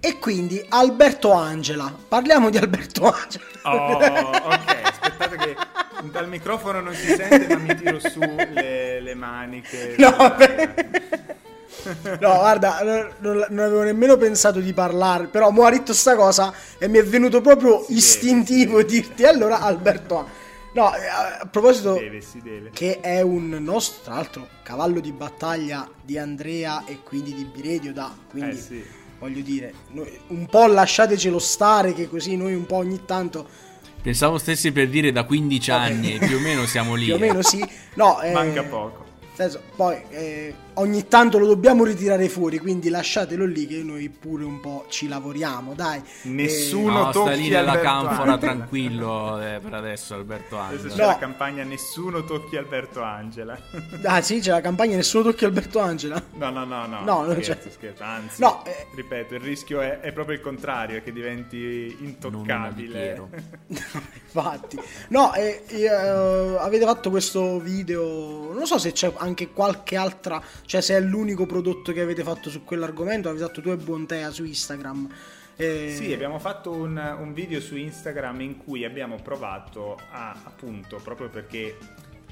[0.00, 1.94] E quindi Alberto Angela.
[2.08, 3.44] Parliamo di Alberto Angela.
[3.64, 5.56] Oh, ok, aspettate che
[6.10, 9.96] dal microfono non si sente, ma mi tiro su le, le maniche.
[9.98, 10.16] No.
[12.02, 16.52] No, guarda, non, non- avevo nemmeno pensato di parlare, però mo ha detto sta cosa
[16.78, 20.28] e mi è venuto proprio Si istintivo deve, dirti allora Alberto.
[20.72, 22.70] No, eh, a proposito Si deve, si deve.
[22.72, 27.92] che è un nostro, tra l'altro, cavallo di battaglia di Andrea e quindi di Biredio
[27.92, 28.84] da, quindi Eh, sì.
[29.20, 33.46] Voglio dire, noi- un po' lasciatecelo stare che così noi un po' ogni tanto
[34.02, 37.04] Pensavo stessi per dire da 15 anni, più o meno siamo lì.
[37.04, 37.62] più o meno sì.
[37.94, 39.04] No, eh, Manca poco.
[39.42, 44.44] Senso, poi eh, ogni tanto lo dobbiamo ritirare fuori, quindi lasciatelo lì che noi pure
[44.44, 46.02] un po' ci lavoriamo, dai.
[46.22, 50.94] Nessuno No, tocchi lì Alberto canfora tranquillo eh, per adesso Alberto Adesso Angela.
[50.94, 51.06] c'è No.
[51.06, 53.58] la campagna Nessuno tocchi Alberto Angela.
[54.04, 56.22] Ah sì, c'è la campagna Nessuno tocchi Alberto Angela.
[56.34, 57.00] No, no, no, no.
[57.04, 57.70] No, non scherzo, c'è.
[57.74, 58.02] scherzo.
[58.02, 58.86] Anzi, No, eh.
[58.94, 63.28] ripeto, il rischio è, è proprio il contrario, è che diventi intoccabile.
[64.32, 64.78] Infatti,
[65.08, 68.52] no, eh, eh, avete fatto questo video.
[68.52, 72.48] Non so se c'è anche qualche altra, cioè se è l'unico prodotto che avete fatto
[72.48, 73.28] su quell'argomento.
[73.28, 75.08] Avete fatto tu e Bontea su Instagram.
[75.56, 81.00] Eh, Sì, abbiamo fatto un, un video su Instagram in cui abbiamo provato a, appunto,
[81.02, 81.76] proprio perché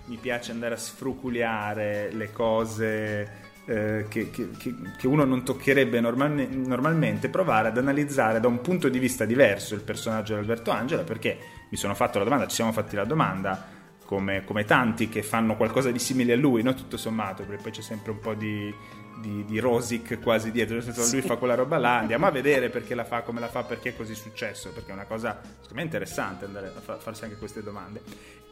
[0.05, 4.49] mi piace andare a sfruculiare le cose eh, che, che-
[4.96, 9.74] che- uno non toccherebbe normalme- normalmente, provare ad analizzare da un punto di vista diverso
[9.74, 11.36] il personaggio di Alberto Angela, perché
[11.69, 15.55] mi sono fatto la domanda, ci siamo fatti la domanda, come, come tanti che fanno
[15.57, 16.73] qualcosa di simile a lui, no?
[16.75, 18.75] tutto sommato, perché poi c'è sempre un po' di,
[19.21, 22.71] di, di rosic quasi dietro, nel senso lui fa quella roba là, andiamo a vedere
[22.71, 25.75] perché la fa, come la fa, perché è così successo, perché è una cosa secondo
[25.75, 28.01] me interessante andare a fa- farsi anche queste domande.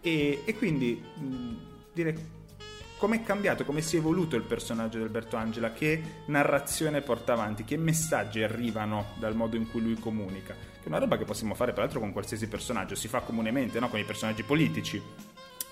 [0.03, 1.57] E, e quindi mh,
[1.93, 2.45] dire
[2.99, 7.35] come è cambiato, come si è evoluto il personaggio di Alberto Angela, che narrazione porta
[7.35, 10.55] avanti, che messaggi arrivano dal modo in cui lui comunica,
[10.87, 13.89] che è una roba che possiamo fare peraltro con qualsiasi personaggio, si fa comunemente no?
[13.89, 15.03] con i personaggi politici.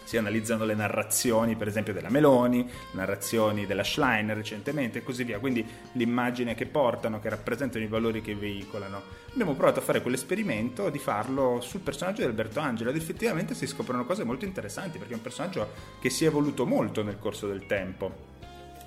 [0.03, 5.25] Si analizzano le narrazioni, per esempio, della Meloni, le narrazioni della Schlein recentemente e così
[5.25, 5.39] via.
[5.39, 9.01] Quindi l'immagine che portano, che rappresentano i valori che veicolano.
[9.33, 13.67] Abbiamo provato a fare quell'esperimento di farlo sul personaggio di Alberto Angela ed effettivamente si
[13.67, 17.47] scoprono cose molto interessanti perché è un personaggio che si è evoluto molto nel corso
[17.47, 18.33] del tempo.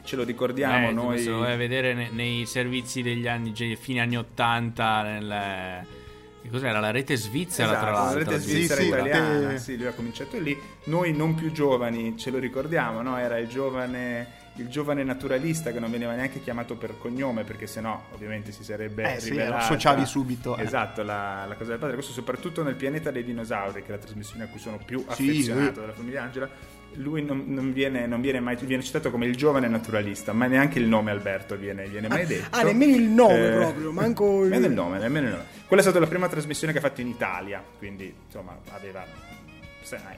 [0.04, 1.20] Ce lo ricordiamo Eh, noi.
[1.20, 6.06] Se lo vai a vedere ne- nei servizi degli anni, cioè, fine anni 80, nel...
[6.48, 6.80] Che cos'era?
[6.80, 8.20] La rete svizzera, Esatto, tra la l'altro.
[8.20, 9.58] rete Sì, svizzera sì, italiana, eh.
[9.60, 10.58] sì, lui ha cominciato lì.
[10.86, 13.18] Noi non più giovani ce lo ricordiamo, no?
[13.18, 18.02] Era il giovane, il giovane naturalista che non veniva neanche chiamato per cognome perché sennò
[18.14, 20.64] ovviamente si sarebbe Eh sì, lo associavi subito, eh.
[20.64, 21.96] Esatto, la, la cosa del padre.
[21.96, 25.30] Questo soprattutto nel pianeta dei dinosauri, che è la trasmissione a cui sono più Sì,
[25.30, 25.82] affezionato eh.
[25.82, 26.50] della famiglia Angela.
[26.96, 30.80] Lui non, non viene, non viene mai viene citato come il giovane naturalista, ma neanche
[30.80, 32.48] il nome Alberto viene, viene mai detto.
[32.58, 35.46] ah, nemmeno il nome Eh, proprio, manco il- nemmeno il nome, nemmeno il nome.
[35.68, 39.26] Quella è stata la prima trasmissione che ha fatto in Italia, quindi insomma aveva...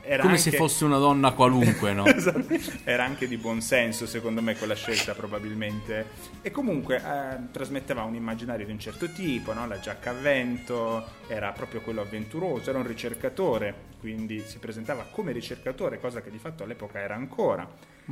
[0.02, 2.04] Era Come anche- se fosse una donna qualunque, no?
[2.10, 2.44] Esatto.
[2.86, 6.08] Era anche di buon senso, secondo me, quella scelta, probabilmente.
[6.42, 9.68] E comunque eh, trasmetteva un immaginario di un certo tipo, no?
[9.68, 15.32] la giacca a vento, era proprio quello avventuroso, era un ricercatore, quindi si presentava come
[15.32, 17.68] ricercatore, cosa che di fatto all'epoca era ancora.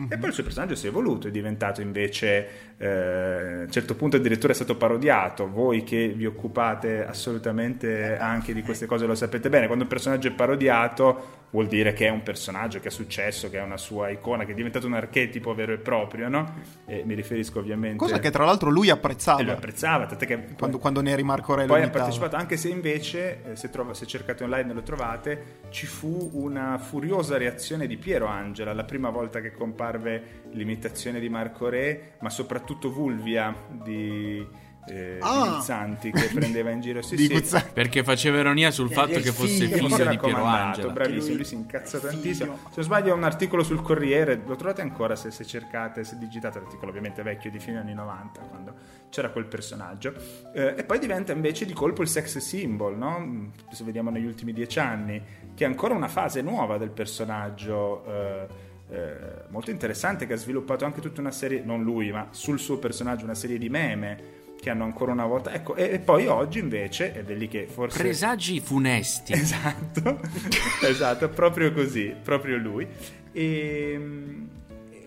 [0.09, 3.95] E poi il suo personaggio si è evoluto, è diventato invece, eh, a un certo
[3.95, 5.49] punto addirittura è stato parodiato.
[5.49, 9.65] Voi che vi occupate assolutamente anche di queste cose lo sapete bene.
[9.65, 13.59] Quando un personaggio è parodiato vuol dire che è un personaggio che ha successo, che
[13.59, 16.55] ha una sua icona, che è diventato un archetipo vero e proprio, no?
[16.85, 17.97] E mi riferisco ovviamente...
[17.97, 21.51] Cosa che tra l'altro lui apprezzava E lo apprezzava, tant'è che quando, quando Neri Marco
[21.51, 25.59] Aurelio poi ha partecipato, anche se invece, eh, se, trova- se cercate online lo trovate,
[25.69, 31.29] ci fu una furiosa reazione di Piero Angela la prima volta che comparve l'imitazione di
[31.29, 34.45] Marco Re, ma soprattutto Vulvia di,
[34.87, 35.43] eh, Ah.
[35.43, 37.01] di Guzzanti che prendeva in giro.
[37.01, 37.61] Sì, Di sì.
[37.73, 39.87] Perché faceva ironia sul Eh, fatto il che fosse figlio.
[39.89, 40.91] figlio di Piero Angela.
[40.91, 42.11] bravissimo, Lui- lui si incazza figlio.
[42.11, 42.57] tantissimo.
[42.65, 46.17] Se non sbaglio, è un articolo sul Corriere, lo trovate ancora se, se cercate, se
[46.17, 48.73] digitate l'articolo, ovviamente vecchio di fine anni 90, quando
[49.09, 50.13] c'era quel personaggio.
[50.53, 53.51] Eh, e poi diventa invece di colpo il sex symbol, no?
[53.71, 55.21] Se vediamo negli ultimi dieci anni,
[55.55, 58.03] che è ancora una fase nuova del personaggio.
[58.05, 59.17] eh, eh,
[59.49, 63.25] molto interessante che ha sviluppato anche tutta una serie, non lui, ma sul suo personaggio
[63.25, 65.53] una serie di meme che hanno ancora una volta.
[65.53, 67.99] Ecco, e, e poi oggi invece, ed è lì che forse.
[67.99, 69.33] Presagi funesti.
[69.33, 70.19] Esatto,
[70.83, 72.87] esatto, proprio così, proprio lui.
[73.31, 73.99] E,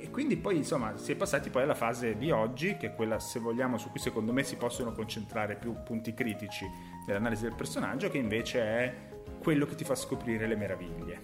[0.00, 3.18] e quindi poi insomma si è passati poi alla fase di oggi, che è quella
[3.18, 6.66] se vogliamo su cui secondo me si possono concentrare più punti critici
[7.06, 8.94] nell'analisi del personaggio, che invece è
[9.42, 11.20] quello che ti fa scoprire le meraviglie,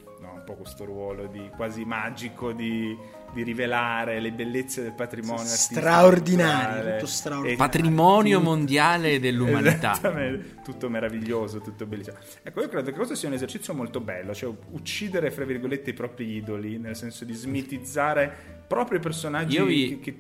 [0.47, 2.97] po' questo ruolo di quasi magico di,
[3.35, 7.57] di rivelare le bellezze del patrimonio Straordinario, tutto straordinario.
[7.59, 9.99] Patrimonio tutto- mondiale dell'umanità.
[10.65, 12.17] Tutto meraviglioso, tutto bellissimo.
[12.43, 15.95] Ecco, io credo che questo sia un esercizio molto bello, cioè uccidere, fra virgolette, i
[15.95, 20.19] propri idoli, nel senso di smitizzare proprio i personaggi vi- che-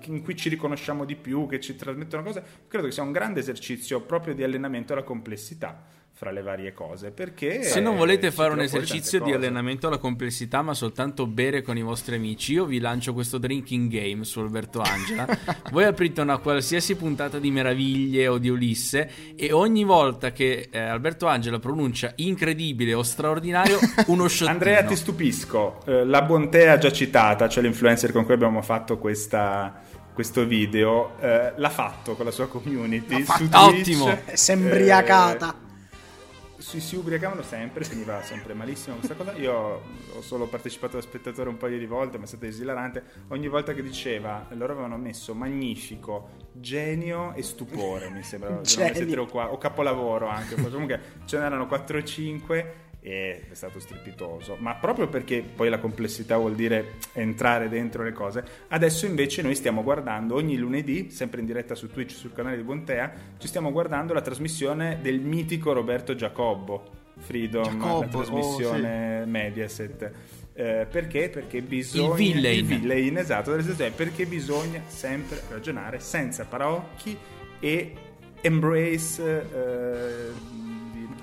[0.00, 2.42] che- in cui ci riconosciamo di più, che ci trasmettono cose.
[2.68, 5.82] Credo che sia un grande esercizio proprio di allenamento alla complessità
[6.20, 7.12] fra le varie cose.
[7.12, 11.62] Perché Se non eh, volete fare un esercizio di allenamento alla complessità, ma soltanto bere
[11.62, 15.26] con i vostri amici, io vi lancio questo drinking game su Alberto Angela.
[15.72, 20.78] Voi aprite una qualsiasi puntata di Meraviglie o di Ulisse e ogni volta che eh,
[20.78, 24.50] Alberto Angela pronuncia incredibile o straordinario, uno shottino.
[24.50, 25.80] Andrea, ti stupisco.
[25.86, 29.80] Eh, la Bontea già citata, cioè l'influencer con cui abbiamo fatto questa-
[30.12, 33.24] questo video, eh, l'ha fatto con la sua community.
[33.24, 33.70] L'ha su fatto.
[33.70, 33.80] Twitch.
[33.88, 34.18] Ottimo.
[34.34, 35.68] Si è imbriacata.
[36.60, 39.32] Si, si ubriacavano sempre, finiva sempre malissimo questa cosa.
[39.32, 39.52] Io
[40.12, 43.02] ho solo partecipato da spettatore un paio di volte, ma è stato esilarante.
[43.28, 48.56] Ogni volta che diceva, loro avevano messo magnifico, genio e stupore, mi sembra.
[48.56, 50.54] Tre o, qua- o capolavoro anche.
[50.54, 54.56] Comunque ce n'erano 4 o 5 e è stato strepitoso.
[54.58, 58.44] Ma proprio perché poi la complessità vuol dire entrare dentro le cose.
[58.68, 62.62] Adesso invece noi stiamo guardando ogni lunedì, sempre in diretta su Twitch sul canale di
[62.62, 66.98] Bontea, ci stiamo guardando la trasmissione del mitico Roberto Giacobbo.
[67.20, 70.12] Freedom, Giacobbo, la trasmissione Mediaset.
[70.54, 71.28] Eh, perché?
[71.28, 72.58] Perché bisogna Il villain.
[72.58, 73.56] il villain, esatto,
[73.94, 77.16] perché bisogna sempre ragionare senza paraocchi
[77.60, 77.94] e
[78.40, 80.59] embrace eh,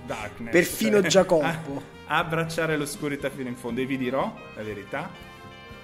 [0.07, 0.51] darkness.
[0.51, 1.25] Perfino Cioè,
[2.07, 5.09] abbracciare l'oscurità fino in fondo e vi dirò la verità,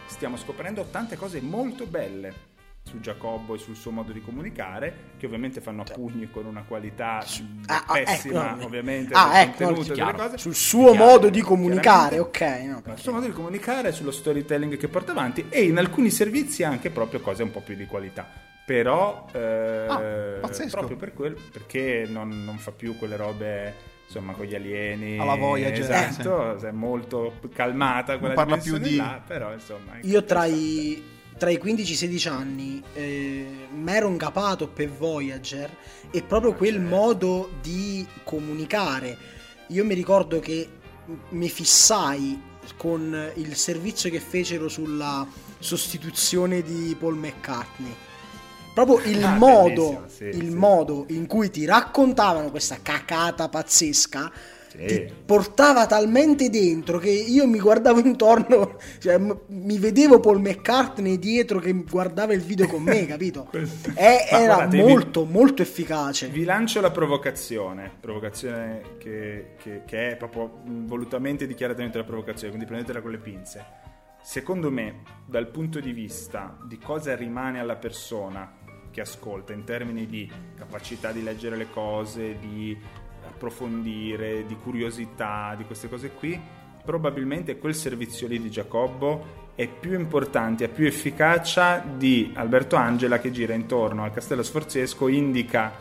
[0.07, 2.51] stiamo scoprendo tante cose molto belle
[2.86, 6.63] su Giacobbo e sul suo modo di comunicare, che ovviamente fanno a pugni con una
[6.67, 7.24] qualità
[7.67, 10.38] Ah, ah, pessima, ecco, ovviamente, Ah, ecco, cose.
[10.38, 12.41] Sul suo Chiaro, modo di comunicare, ok.
[12.65, 16.63] no, perché- suo modo di comunicare, sullo storytelling che porta avanti e in alcuni servizi
[16.63, 18.28] anche proprio cose un po' più di qualità.
[18.65, 23.74] Però eh, Ah, proprio per quello, perché non, non fa più quelle robe
[24.06, 29.22] insomma con gli alieni Alla Voyager, esatto, è molto calmata quella parla più di- là,
[29.26, 31.01] però insomma Io tra i,
[31.38, 35.70] tra i 15 e i 16 anni eh, mi ero incapato per Voyager
[36.12, 36.88] e proprio quel certo.
[36.89, 39.18] modo di comunicare.
[39.68, 40.70] Io mi ricordo che
[41.30, 42.39] mi fissai
[42.78, 45.28] con il servizio che fecero sulla
[45.60, 47.93] sostituzione di Paul McCartney.
[48.74, 50.55] Proprio il Ah, modo, sì, il sì.
[50.55, 54.32] modo in cui ti raccontavano questa cacata pazzesca
[54.69, 54.86] Sì.
[54.88, 61.19] ti portava talmente dentro che io mi guardavo intorno, cioè m- mi vedevo Paul McCartney
[61.19, 63.49] dietro che guardava il video con me, capito?
[63.51, 63.61] Ma
[64.28, 66.30] era guardate, vi- molto, molto efficace.
[66.30, 72.49] Vi lancio la provocazione, provocazione che, che- che è proprio mh, volutamente dichiaratamente la provocazione,
[72.49, 73.65] quindi prendetela con le pinze.
[74.24, 78.49] Secondo me, dal punto di vista di cosa rimane alla persona
[78.94, 82.78] che ascolta in termini di capacità di leggere le cose, di
[83.28, 86.39] approfondire, di curiosità, di queste cose qui,
[86.86, 93.20] probabilmente quel servizio lì di Giacobbo è più importante, ha più efficacia di Alberto Angela
[93.20, 95.72] che gira intorno al castello sforzesco, indica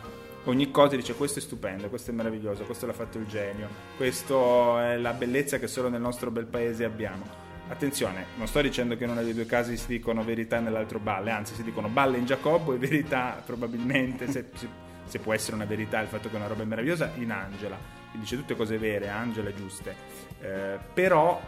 [0.45, 3.67] ogni cosa e dice questo è stupendo, questo è meraviglioso, questo l'ha fatto il genio,
[3.95, 7.42] questo è la bellezza che solo nel nostro bel paese abbiamo.
[7.69, 11.31] Attenzione, non sto dicendo che in uno dei due casi si dicono verità nell'altro balle,
[11.31, 14.67] anzi si dicono balle in Giacobbo e verità probabilmente, se, se-
[15.05, 17.77] se può essere una verità il fatto che una roba è meravigliosa, in Angela.
[18.09, 19.95] Quindi dice tutte cose vere, Angela e giuste.
[20.41, 21.41] Eh, però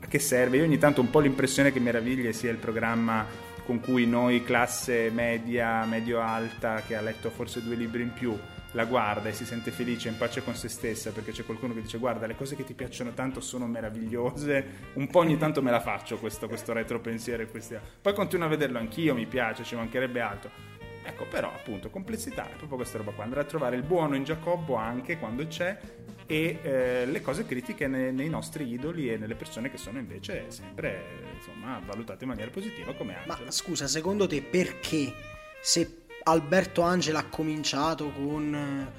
[0.00, 0.58] a che serve?
[0.58, 3.26] Io ogni tanto ho un po' l'impressione che Meraviglie sia il programma
[3.64, 8.36] con cui noi, classe media, medio-alta, che ha letto forse due libri in più,
[8.72, 11.82] la guarda e si sente felice in pace con se stessa perché c'è qualcuno che
[11.82, 15.70] dice guarda le cose che ti piacciono tanto sono meravigliose un po' ogni tanto me
[15.70, 17.76] la faccio questo, questo retro pensiero e questi...
[18.00, 20.50] poi continuo a vederlo anch'io mi piace ci mancherebbe altro.
[21.02, 23.24] Ecco però appunto complessità è proprio questa roba qua.
[23.24, 25.78] Andare a trovare il buono in Giacobbo anche quando c'è
[26.26, 30.44] e eh, le cose critiche ne- nei nostri idoli e nelle persone che sono invece
[30.48, 31.02] sempre
[31.34, 35.12] insomma valutate in maniera positiva come Ma Angela scusa, secondo te perché
[35.60, 38.92] se Alberto Angela ha cominciato con eh,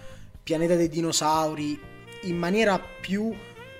[0.43, 1.79] Pianeta dei dinosauri
[2.23, 3.33] in maniera più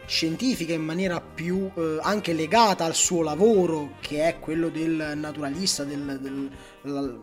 [0.05, 5.83] scientifica, in maniera più eh, anche legata al suo lavoro, che è quello del naturalista,
[5.83, 6.51] del, del-
[6.83, 7.13] la-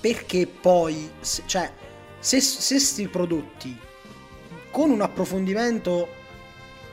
[0.00, 1.70] perché poi, se- cioè,
[2.18, 3.76] se, se sti prodotti
[4.70, 6.08] con un approfondimento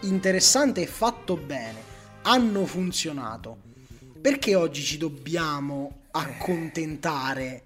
[0.01, 1.81] interessante e fatto bene
[2.23, 3.57] hanno funzionato,
[4.19, 7.63] perché oggi ci dobbiamo accontentare?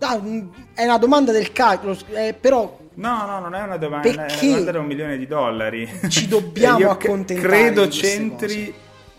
[0.00, 4.08] Ah, mm, è una domanda del calcolo, eh, però No, no, non è una domanda,
[4.08, 5.88] è una Perché domanda da un milione di dollari.
[6.08, 8.72] ci dobbiamo io accontentare Credo centri,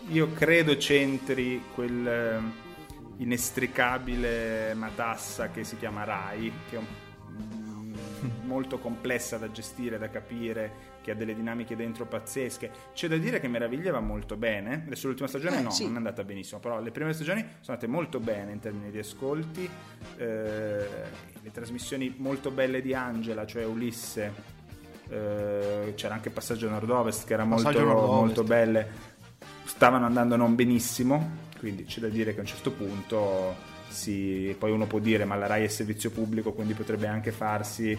[0.08, 2.38] io credo centri quel eh,
[3.22, 6.86] inestricabile matassa che si chiama Rai, che è un-
[8.24, 12.68] mm, molto complessa da gestire, da capire, che ha delle dinamiche dentro pazzesche.
[12.92, 14.82] C'è da dire che Meraviglia va molto bene.
[14.86, 15.84] Adesso l'ultima stagione Eh, no, sì.
[15.84, 18.98] non è andata benissimo, però le prime stagioni sono andate molto bene in termini di
[18.98, 19.70] ascolti.
[20.16, 20.86] eh,
[21.42, 24.32] le trasmissioni molto belle di Angela, cioè Ulisse.
[25.08, 29.14] eh, c'era anche Passaggio Nord-Ovest che era molto, molto belle
[29.64, 33.54] stavano andando non benissimo quindi c'è da dire che a un certo punto
[33.88, 37.96] si, poi uno può dire ma la RAI è servizio pubblico quindi potrebbe anche farsi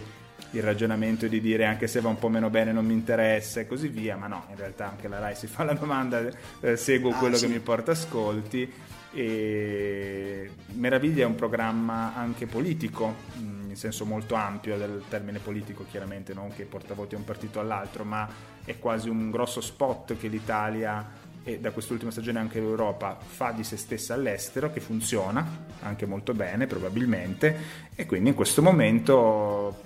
[0.52, 3.66] il ragionamento di dire anche se va un po' meno bene non mi interessa e
[3.66, 6.26] così via ma no in realtà anche la RAI si fa la domanda
[6.60, 7.46] eh, seguo Ah, quello sì.
[7.46, 8.72] che mi porta ascolti
[9.12, 15.84] e Meraviglia è un programma anche politico mh, in senso molto ampio del termine politico
[15.90, 18.28] chiaramente non che porta voti a un partito all'altro ma
[18.64, 23.64] è quasi un grosso spot che l'Italia e da quest'ultima stagione anche l'Europa fa di
[23.64, 25.46] se stessa all'estero che funziona
[25.80, 27.56] anche molto bene probabilmente
[27.94, 29.82] e quindi in questo momento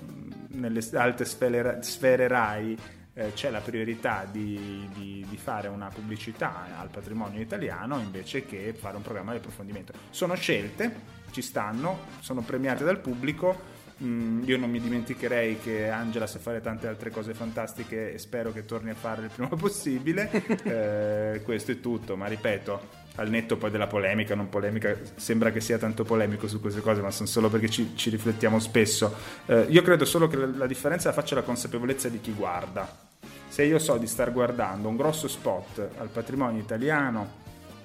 [0.53, 2.78] nelle alte sfere, sfere RAI
[3.14, 8.74] eh, c'è la priorità di, di- di fare una pubblicità al patrimonio italiano invece che
[8.76, 9.92] fare un programma di approfondimento.
[10.11, 13.70] Sono scelte, ci stanno, sono premiate dal pubblico.
[14.03, 18.50] Mm, io non mi dimenticherei che Angela sa fare tante altre cose fantastiche e spero
[18.50, 20.30] che torni a farle il prima possibile.
[20.64, 25.61] Eh, questo è tutto, ma ripeto, al netto poi della polemica, non polemica, sembra che
[25.61, 29.15] sia tanto polemico su queste cose, ma sono solo perché ci, ci riflettiamo spesso.
[29.47, 33.11] Eh, io credo solo che la, la differenza la faccia la consapevolezza di chi guarda.
[33.49, 37.41] Se io so di star guardando un grosso spot al patrimonio italiano,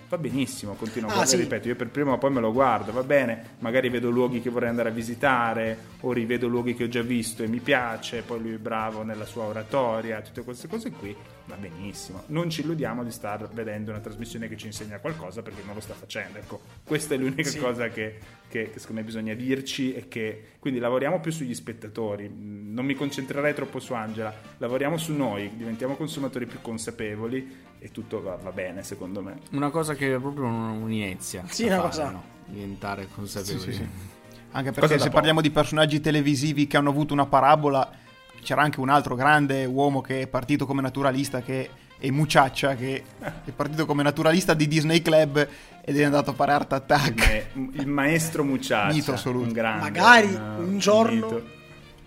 [0.08, 1.44] va benissimo, continuo a Ah, guardare, sì.
[1.44, 4.70] ripeto, io per primo poi me lo guardo, va bene, magari vedo luoghi che vorrei
[4.70, 8.54] andare a visitare o rivedo luoghi che ho già visto e mi piace, poi lui
[8.54, 11.14] è bravo nella sua oratoria, tutte queste cose qui,
[11.48, 12.24] va benissimo.
[12.28, 15.82] Non ci illudiamo di star vedendo una trasmissione che ci insegna qualcosa perché non lo
[15.82, 17.58] sta facendo, ecco, questa è l'unica Sì.
[17.60, 22.30] cosa che, che- che secondo me bisogna dirci e che quindi lavoriamo più sugli spettatori,
[22.34, 28.22] non mi concentrerei troppo su Angela, lavoriamo su noi, diventiamo consumatori più consapevoli e tutto
[28.22, 29.40] va, va bene secondo me.
[29.52, 32.24] Una cosa che proprio non non inizia Sì, una fare, cosa- no?
[32.48, 33.90] diventare consapevoli.
[34.52, 37.90] Anche Cosa perché da se parliamo di personaggi televisivi che hanno avuto una parabola,
[38.42, 41.70] c'era anche un altro grande uomo che è partito come naturalista, che
[42.00, 43.04] è Muciaccia, che
[43.46, 45.48] è partito come naturalista di Disney Club
[45.84, 47.46] ed è andato a fare Art Attack.
[47.54, 49.48] il maestro Mucciaccia, Mito assoluto.
[49.48, 51.46] un grande, Magari un, un giorno, mito.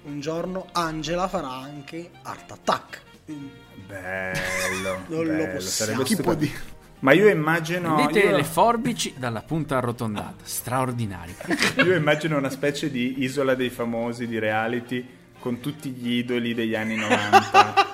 [0.05, 3.01] un giorno Angela farà anche Art Attack.
[3.87, 5.61] Bello, Non lo bello, possiamo.
[5.61, 6.78] sarebbe Chi può dire?
[7.01, 11.35] Ma io immagino, Vedete io, le forbici dalla punta arrotondata, straordinario.
[11.83, 15.07] io immagino una specie di isola dei famosi di reality
[15.41, 17.88] con tutti gli idoli degli anni 90.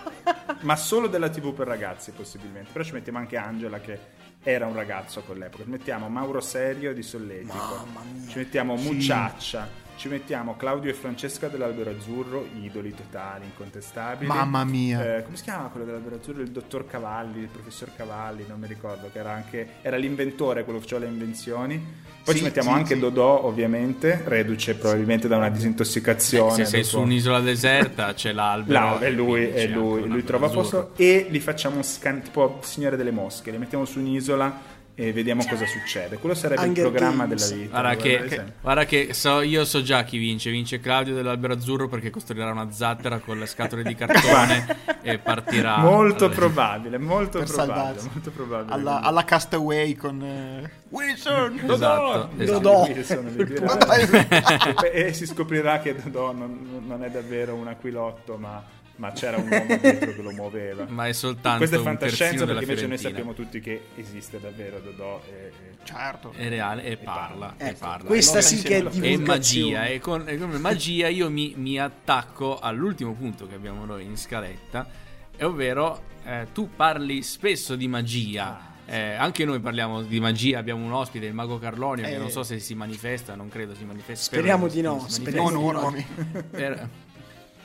[0.62, 2.70] ma solo della TV per ragazzi possibilmente.
[2.72, 3.98] Però ci mettiamo anche Angela che
[4.42, 5.64] era un ragazzo a quell'epoca.
[5.64, 7.86] Ci mettiamo Mauro Serio di Solletico.
[8.28, 9.85] Ci mettiamo Mucciaccia.
[9.96, 14.28] Ci mettiamo Claudio e Francesca dell'Albero Azzurro, idoli totali, incontestabili.
[14.28, 15.16] Mamma mia.
[15.18, 16.42] Eh, come si chiama quello dell'Albero Azzurro?
[16.42, 20.78] Il dottor Cavalli, il professor Cavalli, non mi ricordo, che era anche era l'inventore, quello
[20.80, 21.82] che faceva le invenzioni.
[22.22, 23.00] Poi Sì, ci mettiamo sì, anche sì.
[23.00, 26.52] Dodò, ovviamente, reduce probabilmente da una disintossicazione.
[26.56, 28.78] Se sei dopo- su un'isola deserta c'è l'albero.
[28.78, 30.94] No, è lui, è lui, lui trova albero posto azzurro.
[30.96, 35.66] e li facciamo scan- tipo Signore delle Mosche, li mettiamo su un'isola e vediamo cosa
[35.66, 36.16] succede.
[36.16, 37.50] Quello sarebbe Hunger il programma Games.
[37.50, 37.80] della vita.
[37.80, 38.52] Guarda che, guardate.
[38.62, 40.50] guarda che so, io so già chi vince.
[40.50, 44.66] Vince Claudio dell'Albero Azzurro perché costruirà una zattera con le scatole di cartone
[45.02, 45.76] e partirà.
[45.76, 48.74] Molto Allora, probabile, molto per probabile, molto probabile.
[48.74, 51.60] Alla, alla Castaway con eh, Wilson.
[51.62, 52.58] Esatto, esatto.
[52.58, 52.86] Dodò.
[52.86, 53.74] Dirà.
[53.76, 54.80] Dodò.
[54.82, 58.64] e, e si scoprirà che Dodò non, non è davvero un aquilotto, ma,
[58.96, 60.86] ma c'era un uomo dietro che lo muoveva.
[60.88, 63.08] Ma è soltanto Questa è fantascienza perché invece noi Fiorentina.
[63.08, 65.22] sappiamo tutti che esiste davvero Dodò.
[65.28, 66.32] E, e- Certo.
[66.34, 67.54] È reale e parla.
[67.58, 68.06] e Ecco, parla.
[68.08, 69.72] questa sì che è e divulgazione.
[69.72, 74.04] magia e con, e come magia io mi, mi attacco all'ultimo punto che abbiamo noi
[74.04, 74.88] in scaletta
[75.36, 80.84] e ovvero eh, tu parli spesso di magia eh, anche noi parliamo di magia abbiamo
[80.84, 82.18] un ospite il mago Carlonio che Eh.
[82.18, 85.50] non so se si manifesta non credo si manifesti Speriamo di che no, speriamo.
[85.50, 86.42] No, di no.
[86.50, 86.88] Per-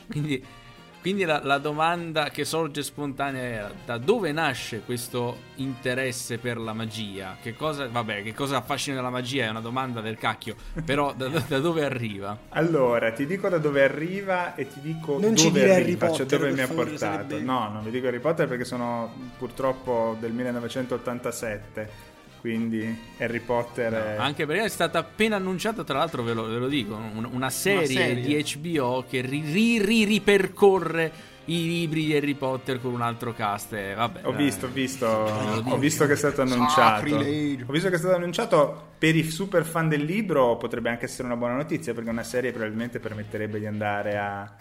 [0.09, 0.43] quindi,
[1.01, 6.73] quindi la, la domanda che sorge spontanea era da dove nasce questo interesse per la
[6.73, 7.35] magia?
[7.41, 9.45] Che cosa, vabbè, che cosa affascina la magia?
[9.45, 12.37] È una domanda del cacchio, però da, da- dove arriva?
[12.49, 16.07] Allora, ti dico da dove arriva e ti dico Non ci dove dire Harry arriva,
[16.11, 16.97] cioè Potter, dove per mi ha portato.
[16.97, 22.09] sarebbe- No, non vi dico Harry Potter perché sono purtroppo del 1987,
[22.41, 24.15] quindi Harry Potter è...
[24.17, 27.51] Anche perché è stata appena annunciata, tra l'altro ve lo, ve lo dico, un- una,
[27.51, 28.43] serie serie.
[28.43, 33.33] di HBO che ri, ri- ri- ripercorre i libri di Harry Potter con un altro
[33.33, 33.73] cast.
[33.73, 37.05] e vabbè, Ho visto, ho visto, ho visto che è stato annunciato.
[37.15, 41.27] Ho visto che è stato annunciato per i super fan del libro, potrebbe anche essere
[41.27, 44.51] una buona notizia perché una serie probabilmente permetterebbe di andare a,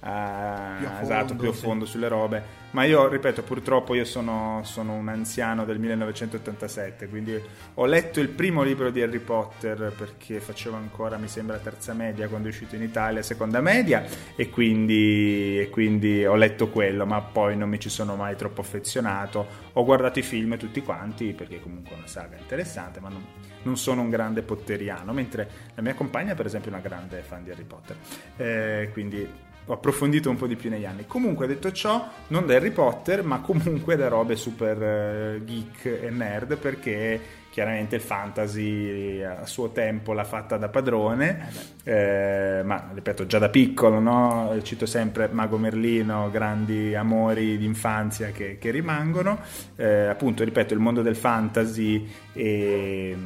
[0.00, 1.60] a- Più a esatto, fondo, più a sì.
[1.60, 2.58] fondo sulle robe.
[2.72, 7.40] Ma io ripeto, purtroppo io sono, sono un anziano del 1987, quindi
[7.74, 12.28] ho letto il primo libro di Harry Potter perché facevo ancora, mi sembra, terza media
[12.28, 14.04] quando è uscito in Italia, seconda media,
[14.36, 18.60] e quindi, e quindi ho letto quello, ma poi non mi ci sono mai troppo
[18.60, 19.44] affezionato.
[19.72, 23.24] Ho guardato i film tutti quanti perché comunque è una saga interessante, ma non,
[23.62, 27.42] non sono un grande potteriano, mentre la mia compagna per esempio è una grande fan
[27.42, 27.96] di Harry Potter.
[28.36, 31.06] Eh, quindi ho approfondito un po' di più negli anni.
[31.06, 36.10] Comunque, detto ciò, non da Harry Potter, ma comunque da robe super eh, geek e
[36.10, 41.48] nerd, perché chiaramente il fantasy a suo tempo l'ha fatta da padrone,
[41.82, 44.56] eh, ma ripeto, già da piccolo, no?
[44.62, 49.40] cito sempre Mago Merlino, grandi amori d'infanzia che, che rimangono.
[49.76, 53.16] Eh, appunto, ripeto, il mondo del fantasy e.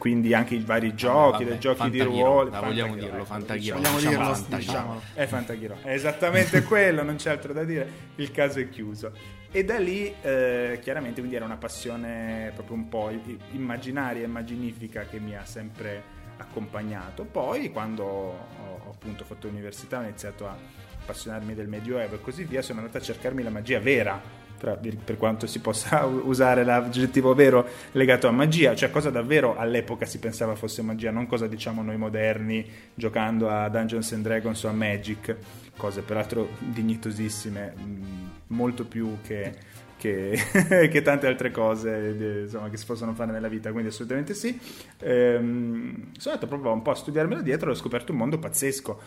[0.00, 2.48] quindi anche i vari giochi, vabbè, dei giochi di ruolo.
[2.48, 3.76] la vogliamo dirlo, Fantaghiro.
[3.76, 5.02] diciamo, Vogliamo dirlo, basta, diciamolo.
[5.12, 9.12] È Fantaghiro, è esattamente quello, non c'è altro da dire, il caso è chiuso.
[9.50, 13.10] E da lì eh, chiaramente quindi era una passione proprio un po'
[13.50, 16.02] immaginaria e immaginifica che mi ha sempre
[16.38, 17.24] accompagnato.
[17.24, 18.46] Poi quando ho,
[18.86, 20.56] ho appunto fatto l'università ho iniziato a
[21.02, 24.18] appassionarmi del Medioevo e così via, sono andato a cercarmi la magia vera,
[24.60, 30.04] tra- per quanto si possa usare l'aggettivo vero legato a magia, cioè cosa davvero all'epoca
[30.04, 34.68] si pensava fosse magia, non cosa diciamo noi moderni giocando a Dungeons and Dragons o
[34.68, 35.34] a Magic,
[35.76, 39.54] cose peraltro dignitosissime, mh, molto più che,
[39.96, 40.38] che,
[40.92, 44.58] che tante altre cose insomma, che si possono fare nella vita, quindi assolutamente sì.
[44.98, 49.00] Ehm, sono andato proprio un po' a studiarmelo dietro e ho scoperto un mondo pazzesco,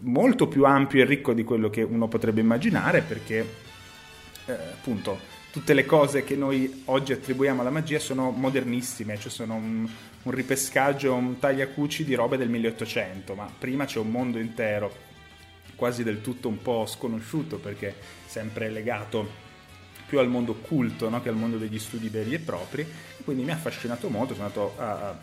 [0.00, 3.72] molto più ampio e ricco di quello che uno potrebbe immaginare perché
[4.46, 9.54] eh, appunto tutte le cose che noi oggi attribuiamo alla magia sono modernissime, cioè sono
[9.54, 9.88] un,
[10.22, 14.92] un ripescaggio, un tagliacuci di robe del 1800, ma prima c'è un mondo intero,
[15.76, 17.94] quasi del tutto un po' sconosciuto perché
[18.26, 19.42] sempre legato
[20.06, 21.22] più al mondo occulto no?
[21.22, 22.84] che al mondo degli studi veri e propri,
[23.22, 25.18] quindi mi ha affascinato molto, sono andato a, a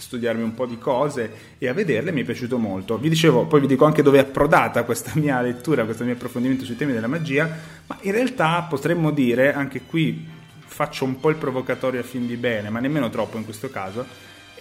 [0.00, 2.98] studiarmi un po' di cose e a vederle, mi è piaciuto molto.
[2.98, 6.64] Vi dicevo, poi vi dico anche dove è approdata questa mia lettura, questo mio approfondimento
[6.64, 7.48] sui temi della magia,
[7.86, 10.34] ma in realtà potremmo dire, anche qui
[10.66, 14.04] faccio un po' il provocatorio a fin di bene, ma nemmeno troppo in questo caso,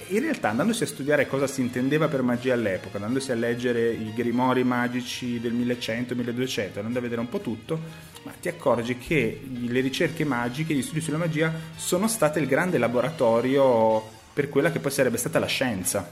[0.09, 4.13] in realtà andandosi a studiare cosa si intendeva per magia all'epoca, andandosi a leggere i
[4.13, 7.79] grimori magici del 1100-1200, andando a vedere un po' tutto,
[8.23, 12.77] ma ti accorgi che le ricerche magiche, gli studi sulla magia sono state il grande
[12.77, 16.11] laboratorio per quella che poi sarebbe stata la scienza.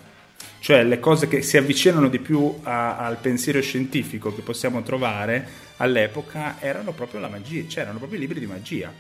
[0.60, 5.46] Cioè le cose che si avvicinano di più a- al pensiero scientifico che possiamo trovare
[5.78, 8.92] all'epoca erano proprio la magia, cioè erano proprio i libri di magia.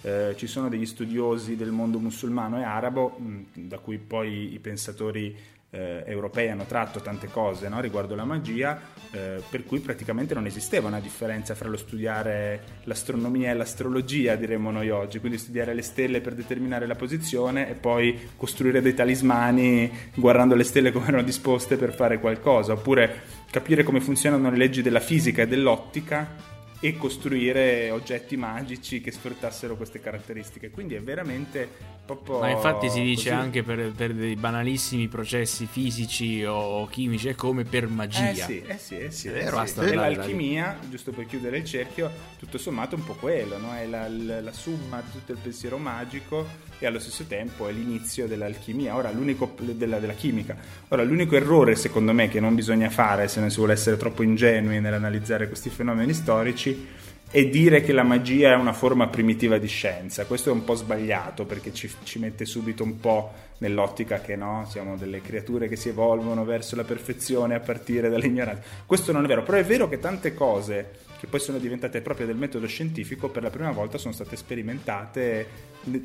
[0.00, 4.58] Eh, ci sono degli studiosi del mondo musulmano e arabo, mh, da cui poi i
[4.60, 5.36] pensatori
[5.70, 8.80] eh, europei hanno tratto tante cose no, riguardo la magia,
[9.12, 14.70] eh, per cui praticamente non esisteva una differenza fra lo studiare l'astronomia e l'astrologia, diremmo
[14.70, 19.90] noi oggi, quindi studiare le stelle per determinare la posizione e poi costruire dei talismani
[20.14, 24.82] guardando le stelle come erano disposte per fare qualcosa, oppure capire come funzionano le leggi
[24.82, 26.49] della fisica e dell'ottica
[26.82, 30.70] e costruire oggetti magici che sfruttassero queste caratteristiche.
[30.70, 31.68] Quindi è veramente
[32.06, 32.38] proprio.
[32.38, 33.42] Ma infatti si dice così.
[33.42, 38.30] anche per, per dei banalissimi processi fisici o chimici è come per magia.
[38.30, 39.28] Eh sì, eh sì, eh sì.
[39.28, 39.54] È eh vero, sì.
[39.56, 43.74] basta E l'alchimia, giusto per chiudere il cerchio, tutto sommato è un po' quello, no?
[43.74, 46.46] È la, la- la summa di tutto il pensiero magico
[46.80, 48.96] e allo stesso tempo è l'inizio dell'alchimia.
[48.96, 50.56] Ora, della, della chimica.
[50.88, 54.22] Ora, l'unico errore, secondo me, che non bisogna fare se non si vuole essere troppo
[54.22, 56.86] ingenui nell'analizzare questi fenomeni storici
[57.32, 60.26] è dire che la magia è una forma primitiva di scienza.
[60.26, 64.66] Questo è un po' sbagliato perché ci, ci mette subito un po' nell'ottica che no,
[64.68, 68.62] siamo delle creature che si evolvono verso la perfezione a partire dall'ignoranza.
[68.84, 72.26] Questo non è vero, però è vero che tante cose che poi sono diventate proprie
[72.26, 75.46] del metodo scientifico per la prima volta sono state sperimentate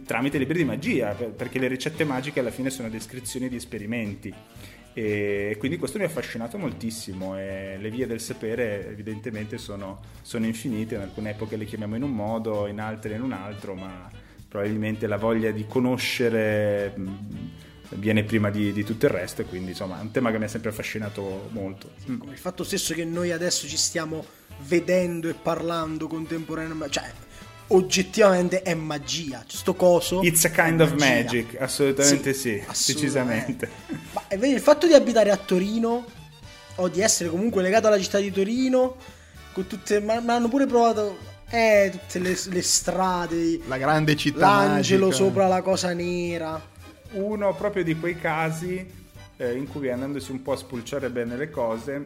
[0.05, 4.34] tramite libri di magia, per- perché le ricette magiche alla fine sono descrizioni di esperimenti.
[4.93, 10.45] E quindi questo mi ha affascinato moltissimo e le vie del sapere evidentemente sono, sono
[10.45, 14.09] infinite, in alcune epoche le chiamiamo in un modo, in altre in un altro, ma
[14.49, 16.93] probabilmente la voglia di conoscere
[17.90, 20.46] viene prima di, di tutto il resto e quindi insomma è un tema che mi
[20.46, 21.92] ha sempre affascinato molto.
[22.10, 22.22] Mm.
[22.32, 24.26] Il fatto stesso che noi adesso ci stiamo
[24.68, 27.12] vedendo e parlando contemporaneamente, cioè
[27.68, 29.44] oggettivamente è magia.
[29.46, 30.22] Cioè, sto coso.
[30.22, 31.16] It's a kind of magia.
[31.16, 32.94] magic, assolutamente sì, assolutamente.
[32.94, 33.70] decisamente.
[34.14, 36.06] Ma e vedi, il fatto di abitare a Torino
[36.76, 38.98] o di essere comunque legato alla città di Torino,
[39.54, 41.18] con tutte, ma, ma hanno pure provato
[41.50, 45.24] eh, tutte le, le strade, La grande città l'angelo magica.
[45.24, 46.74] sopra la cosa nera.
[47.16, 48.86] Uno proprio di quei casi
[49.38, 52.03] eh, in cui andandosi un po' a spulciare bene le cose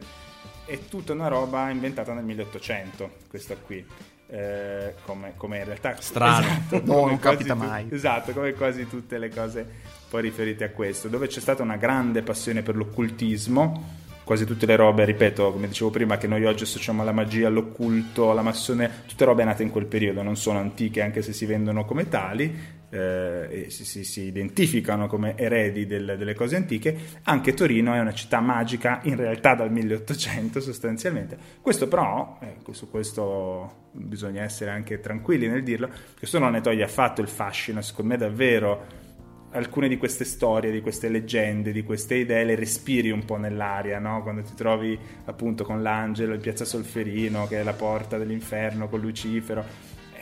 [0.66, 3.84] è tutta una roba inventata nel 1800 questa qui
[4.32, 6.46] Eh, come, come in realtà Strano.
[6.70, 7.86] No, come non capita tu- mai.
[7.90, 9.66] esatto come quasi tutte le cose
[10.08, 14.76] poi riferite a questo dove c'è stata una grande passione per l'occultismo quasi tutte le
[14.76, 19.24] robe, ripeto, come dicevo prima, che noi oggi associamo alla magia, all'occulto, alla massone, tutte
[19.24, 22.56] robe nate in quel periodo, non sono antiche anche se si vendono come tali,
[22.90, 26.96] eh, si, si- identificano come eredi del- delle cose antiche.
[27.24, 31.38] Anche Torino è una città magica in realtà dal 1800 sostanzialmente.
[31.60, 35.88] Questo però, ecco, su questo bisogna essere anche tranquilli nel dirlo,
[36.18, 39.08] questo non ne toglie affatto il fascino, secondo me davvero
[39.52, 43.98] alcune di queste storie, di queste leggende, di queste idee le respiri un po' nell'aria,
[43.98, 44.22] no?
[44.22, 49.00] Quando ti trovi appunto con l'angelo in piazza Solferino, che è la porta dell'inferno con
[49.00, 49.64] Lucifero.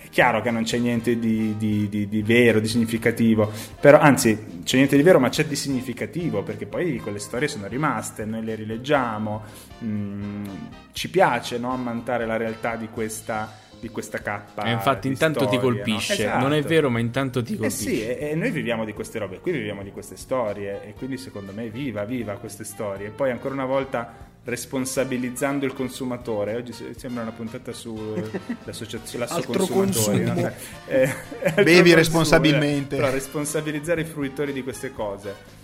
[0.08, 4.62] È chiaro che non c'è niente di, di- di- di vero, di significativo, però anzi
[4.64, 8.42] c'è niente di vero, ma c'è di significativo, perché poi quelle storie sono rimaste, noi
[8.42, 9.42] le rileggiamo,
[9.84, 10.44] mm,
[10.92, 11.72] ci piace no?
[11.72, 14.62] ammantare la realtà di questa, di questa cappa.
[14.64, 15.74] E infatti di intanto ti storie, no?
[15.84, 16.12] colpisce.
[16.14, 16.38] Esatto.
[16.42, 17.82] Non è vero, ma intanto ti Eh colpisce.
[17.82, 21.18] sì, e, e noi viviamo di queste robe, qui viviamo di queste storie e quindi
[21.18, 23.08] secondo me viva, viva queste storie.
[23.08, 29.52] E poi ancora una volta responsabilizzando il consumatore, oggi se- sembra una puntata sull'associazione Altro
[29.66, 30.22] consumatori.
[30.24, 30.40] consumo.
[30.40, 30.52] no?
[30.88, 32.94] Eh, altro Bevi consumo, responsabilmente.
[32.96, 32.98] eh.
[32.98, 35.56] Però responsabilizzare i fruitori di queste cose.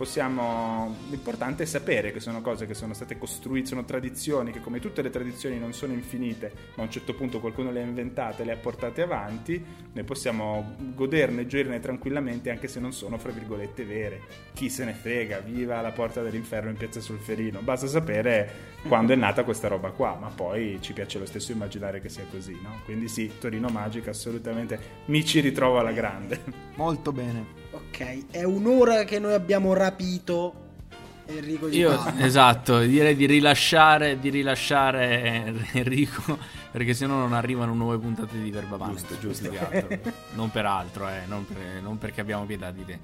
[0.00, 4.80] Possiamo, l'importante è sapere che sono cose che sono state costruite, sono tradizioni che come
[4.80, 8.44] tutte le tradizioni non sono infinite, ma a un certo punto qualcuno le ha inventate,
[8.44, 13.84] le ha portate avanti, noi possiamo goderne gioirne tranquillamente anche se non sono fra virgolette
[13.84, 14.22] vere.
[14.54, 19.16] Chi se ne frega, viva la porta dell'inferno in piazza Solferino, basta sapere quando è
[19.16, 22.80] nata questa roba qua, ma poi ci piace lo stesso immaginare che sia così, no?
[22.86, 26.40] Quindi sì, Torino Magica assolutamente mi ci ritrovo alla grande.
[26.76, 27.59] Molto bene.
[27.90, 30.54] Ok, è un'ora che noi abbiamo rapito
[31.26, 32.24] Enrico Di Io, Palma.
[32.24, 36.38] esatto, direi di rilasciare, di rilasciare Enrico
[36.70, 38.92] perché sennò non arrivano nuove puntate di Verba Mano.
[38.94, 39.50] Giusto, giusto.
[40.34, 42.98] Non per altro, eh, non, per- non perché abbiamo pietà di te.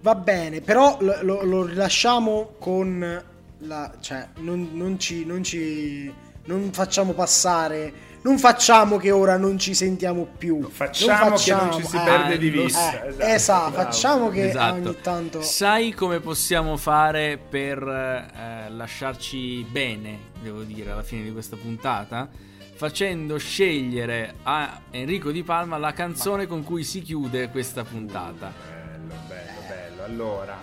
[0.00, 3.22] Va bene, però lo, lo- lo rilasciamo con
[3.58, 3.92] la...
[4.00, 5.24] cioè, non, non ci...
[5.26, 6.12] Non ci...
[6.44, 8.10] Non facciamo passare...
[8.22, 10.62] Non facciamo che ora non ci sentiamo più.
[10.70, 13.02] Facciamo, Non che non ci si eh, perde di lo vista.
[13.04, 13.84] eh, esatto, bravo.
[13.90, 14.74] facciamo che Esatto.
[14.74, 15.42] ogni tanto...
[15.42, 22.28] Sai come possiamo fare per eh, lasciarci bene, devo dire, alla fine di questa puntata?
[22.74, 28.52] Facendo scegliere a Enrico Di Palma la canzone con cui si chiude questa puntata.
[28.68, 30.04] Bello, bello, bello.
[30.04, 30.56] Allora,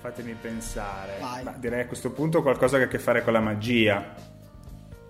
[0.00, 1.18] fatemi pensare.
[1.20, 1.42] Vai.
[1.44, 4.14] Ma direi a questo punto qualcosa che ha a che fare con la magia.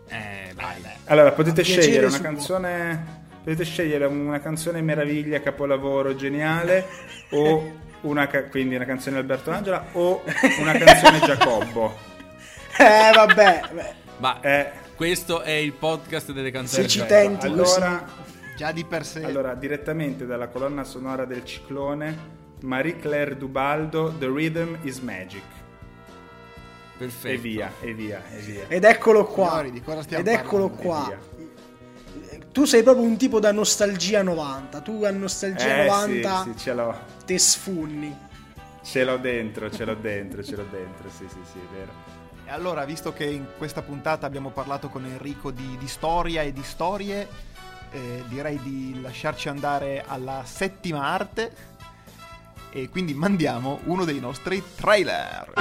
[0.08, 0.82] Eh, dai.
[1.06, 2.22] Allora, potete scegliere una suo.
[2.24, 3.16] canzone.
[3.42, 6.84] Potete scegliere una canzone meraviglia, capolavoro, geniale,
[7.30, 10.22] o una, ca- quindi una canzone di Alberto Angela, o
[10.60, 12.06] una canzone Giacobbo.
[12.80, 13.60] Eh, vabbè.
[13.72, 16.82] beh, Ma Eh, questo è il podcast delle canzoni.
[16.84, 18.04] Se ci tenti allora,
[18.56, 19.24] Già di per sé.
[19.24, 22.16] allora, direttamente dalla colonna sonora del ciclone,
[22.60, 25.42] Marie-Claire Dubaldo, The Rhythm is Magic.
[26.98, 27.28] Perfetto.
[27.34, 28.64] E via, e via, e via.
[28.68, 29.48] Ed eccolo qua.
[29.50, 30.88] Signori, di cosa stiamo Ed eccolo parlando?
[31.06, 31.18] qua.
[32.50, 34.80] Tu sei proprio un tipo da nostalgia 90.
[34.80, 36.94] Tu a nostalgia Eh, 90 sì, sì, ce l'ho.
[37.24, 38.16] te sfunni.
[38.82, 41.92] Ce l'ho dentro, ce l'ho dentro, ce l'ho dentro, sì, sì, sì, è vero.
[42.46, 46.52] E allora, visto che in questa puntata abbiamo parlato con Enrico di, di storia e
[46.52, 47.28] di storie,
[47.90, 51.52] eh, direi di lasciarci andare alla settima arte
[52.82, 55.52] e quindi mandiamo uno dei nostri trailer.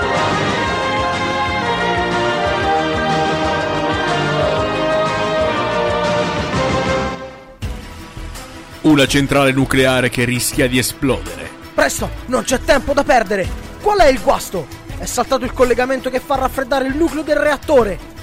[8.82, 11.49] Una centrale nucleare che rischia di esplodere.
[11.74, 13.47] Presto, non c'è tempo da perdere.
[13.82, 14.68] Qual è il guasto?
[14.97, 18.15] È saltato il collegamento che fa raffreddare il nucleo del reattore.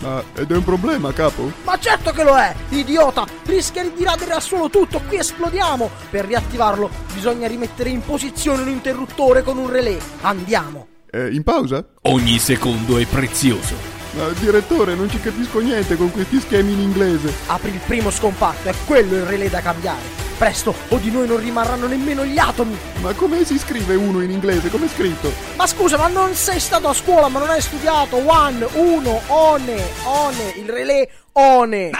[0.00, 1.50] Ma ed è un problema, capo?
[1.64, 3.26] Ma certo che lo è, idiota!
[3.44, 5.90] Rischia di radere al suolo tutto, qui esplodiamo!
[6.10, 9.96] Per riattivarlo bisogna rimettere in posizione un interruttore con un relè.
[10.20, 10.86] Andiamo!
[11.10, 11.84] È in pausa?
[12.02, 13.95] Ogni secondo è prezioso.
[14.16, 17.32] Ma direttore, non ci capisco niente con questi schemi in inglese.
[17.48, 20.24] Apri il primo scompatto, è quello il relè da cambiare.
[20.38, 22.76] Presto, o di noi non rimarranno nemmeno gli atomi!
[23.00, 24.70] Ma come si scrive uno in inglese?
[24.70, 25.30] Come è scritto?
[25.56, 28.16] Ma scusa, ma non sei stato a scuola, ma non hai studiato?
[28.16, 31.90] One, uno, one, one, il relè, one!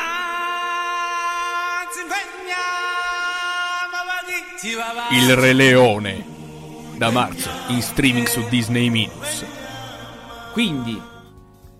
[5.10, 6.24] Il Re Leone.
[6.96, 9.44] Da marzo, in streaming su Disney Minus.
[10.52, 11.00] Quindi,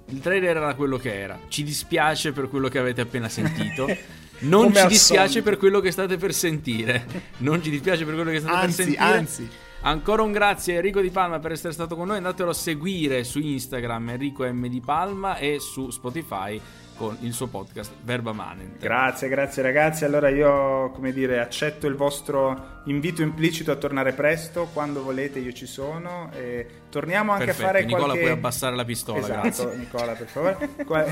[0.09, 1.39] il trailer era quello che era.
[1.49, 3.87] Ci dispiace per quello che avete appena sentito.
[4.39, 5.49] Non ci dispiace solito.
[5.49, 7.07] per quello che state per sentire.
[7.39, 9.03] Non ci dispiace per quello che state Anzi, per sentire.
[9.03, 9.49] anzi.
[9.81, 12.19] Ancora un grazie a Enrico Di Palma per essere stato con noi.
[12.19, 16.61] Andatelo a seguire su Instagram Enrico M Di Palma e su Spotify
[16.97, 18.79] con il suo podcast Verba Manent.
[18.79, 20.05] Grazie, grazie ragazzi.
[20.05, 25.53] Allora io, come dire, accetto il vostro invito implicito a tornare presto, quando volete io
[25.53, 28.21] ci sono e torniamo anche Perfetto, a fare Nicola qualche...
[28.21, 29.75] puoi abbassare la pistola, Esatto, grazie.
[29.77, 30.69] Nicola, per favore.
[30.85, 31.05] Qua-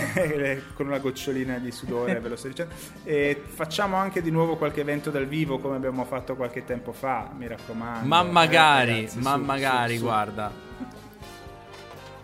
[0.74, 2.72] con una gocciolina di sudore, ve lo sto dicendo.
[3.05, 7.30] E facciamo anche di nuovo qualche evento dal vivo come abbiamo fatto qualche tempo fa,
[7.37, 8.07] mi raccomando.
[8.07, 10.05] Ma Eh, magari, ragazzi, ma su, magari, su, su.
[10.05, 10.53] guarda.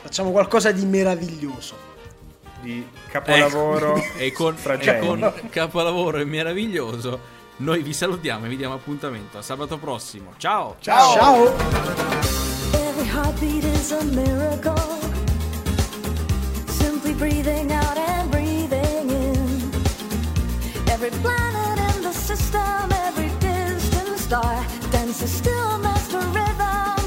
[0.03, 1.89] Facciamo qualcosa di meraviglioso.
[2.61, 8.75] Di capolavoro e con, e con capolavoro e meraviglioso noi vi salutiamo e vi diamo
[8.75, 11.15] appuntamento a sabato prossimo ciao Ciao.
[11.15, 12.19] Ciao.
[17.21, 19.71] Breathing out and breathing in.
[20.89, 27.00] Every planet in the system, every distant star dances still master rhythm,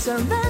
[0.00, 0.49] surrender.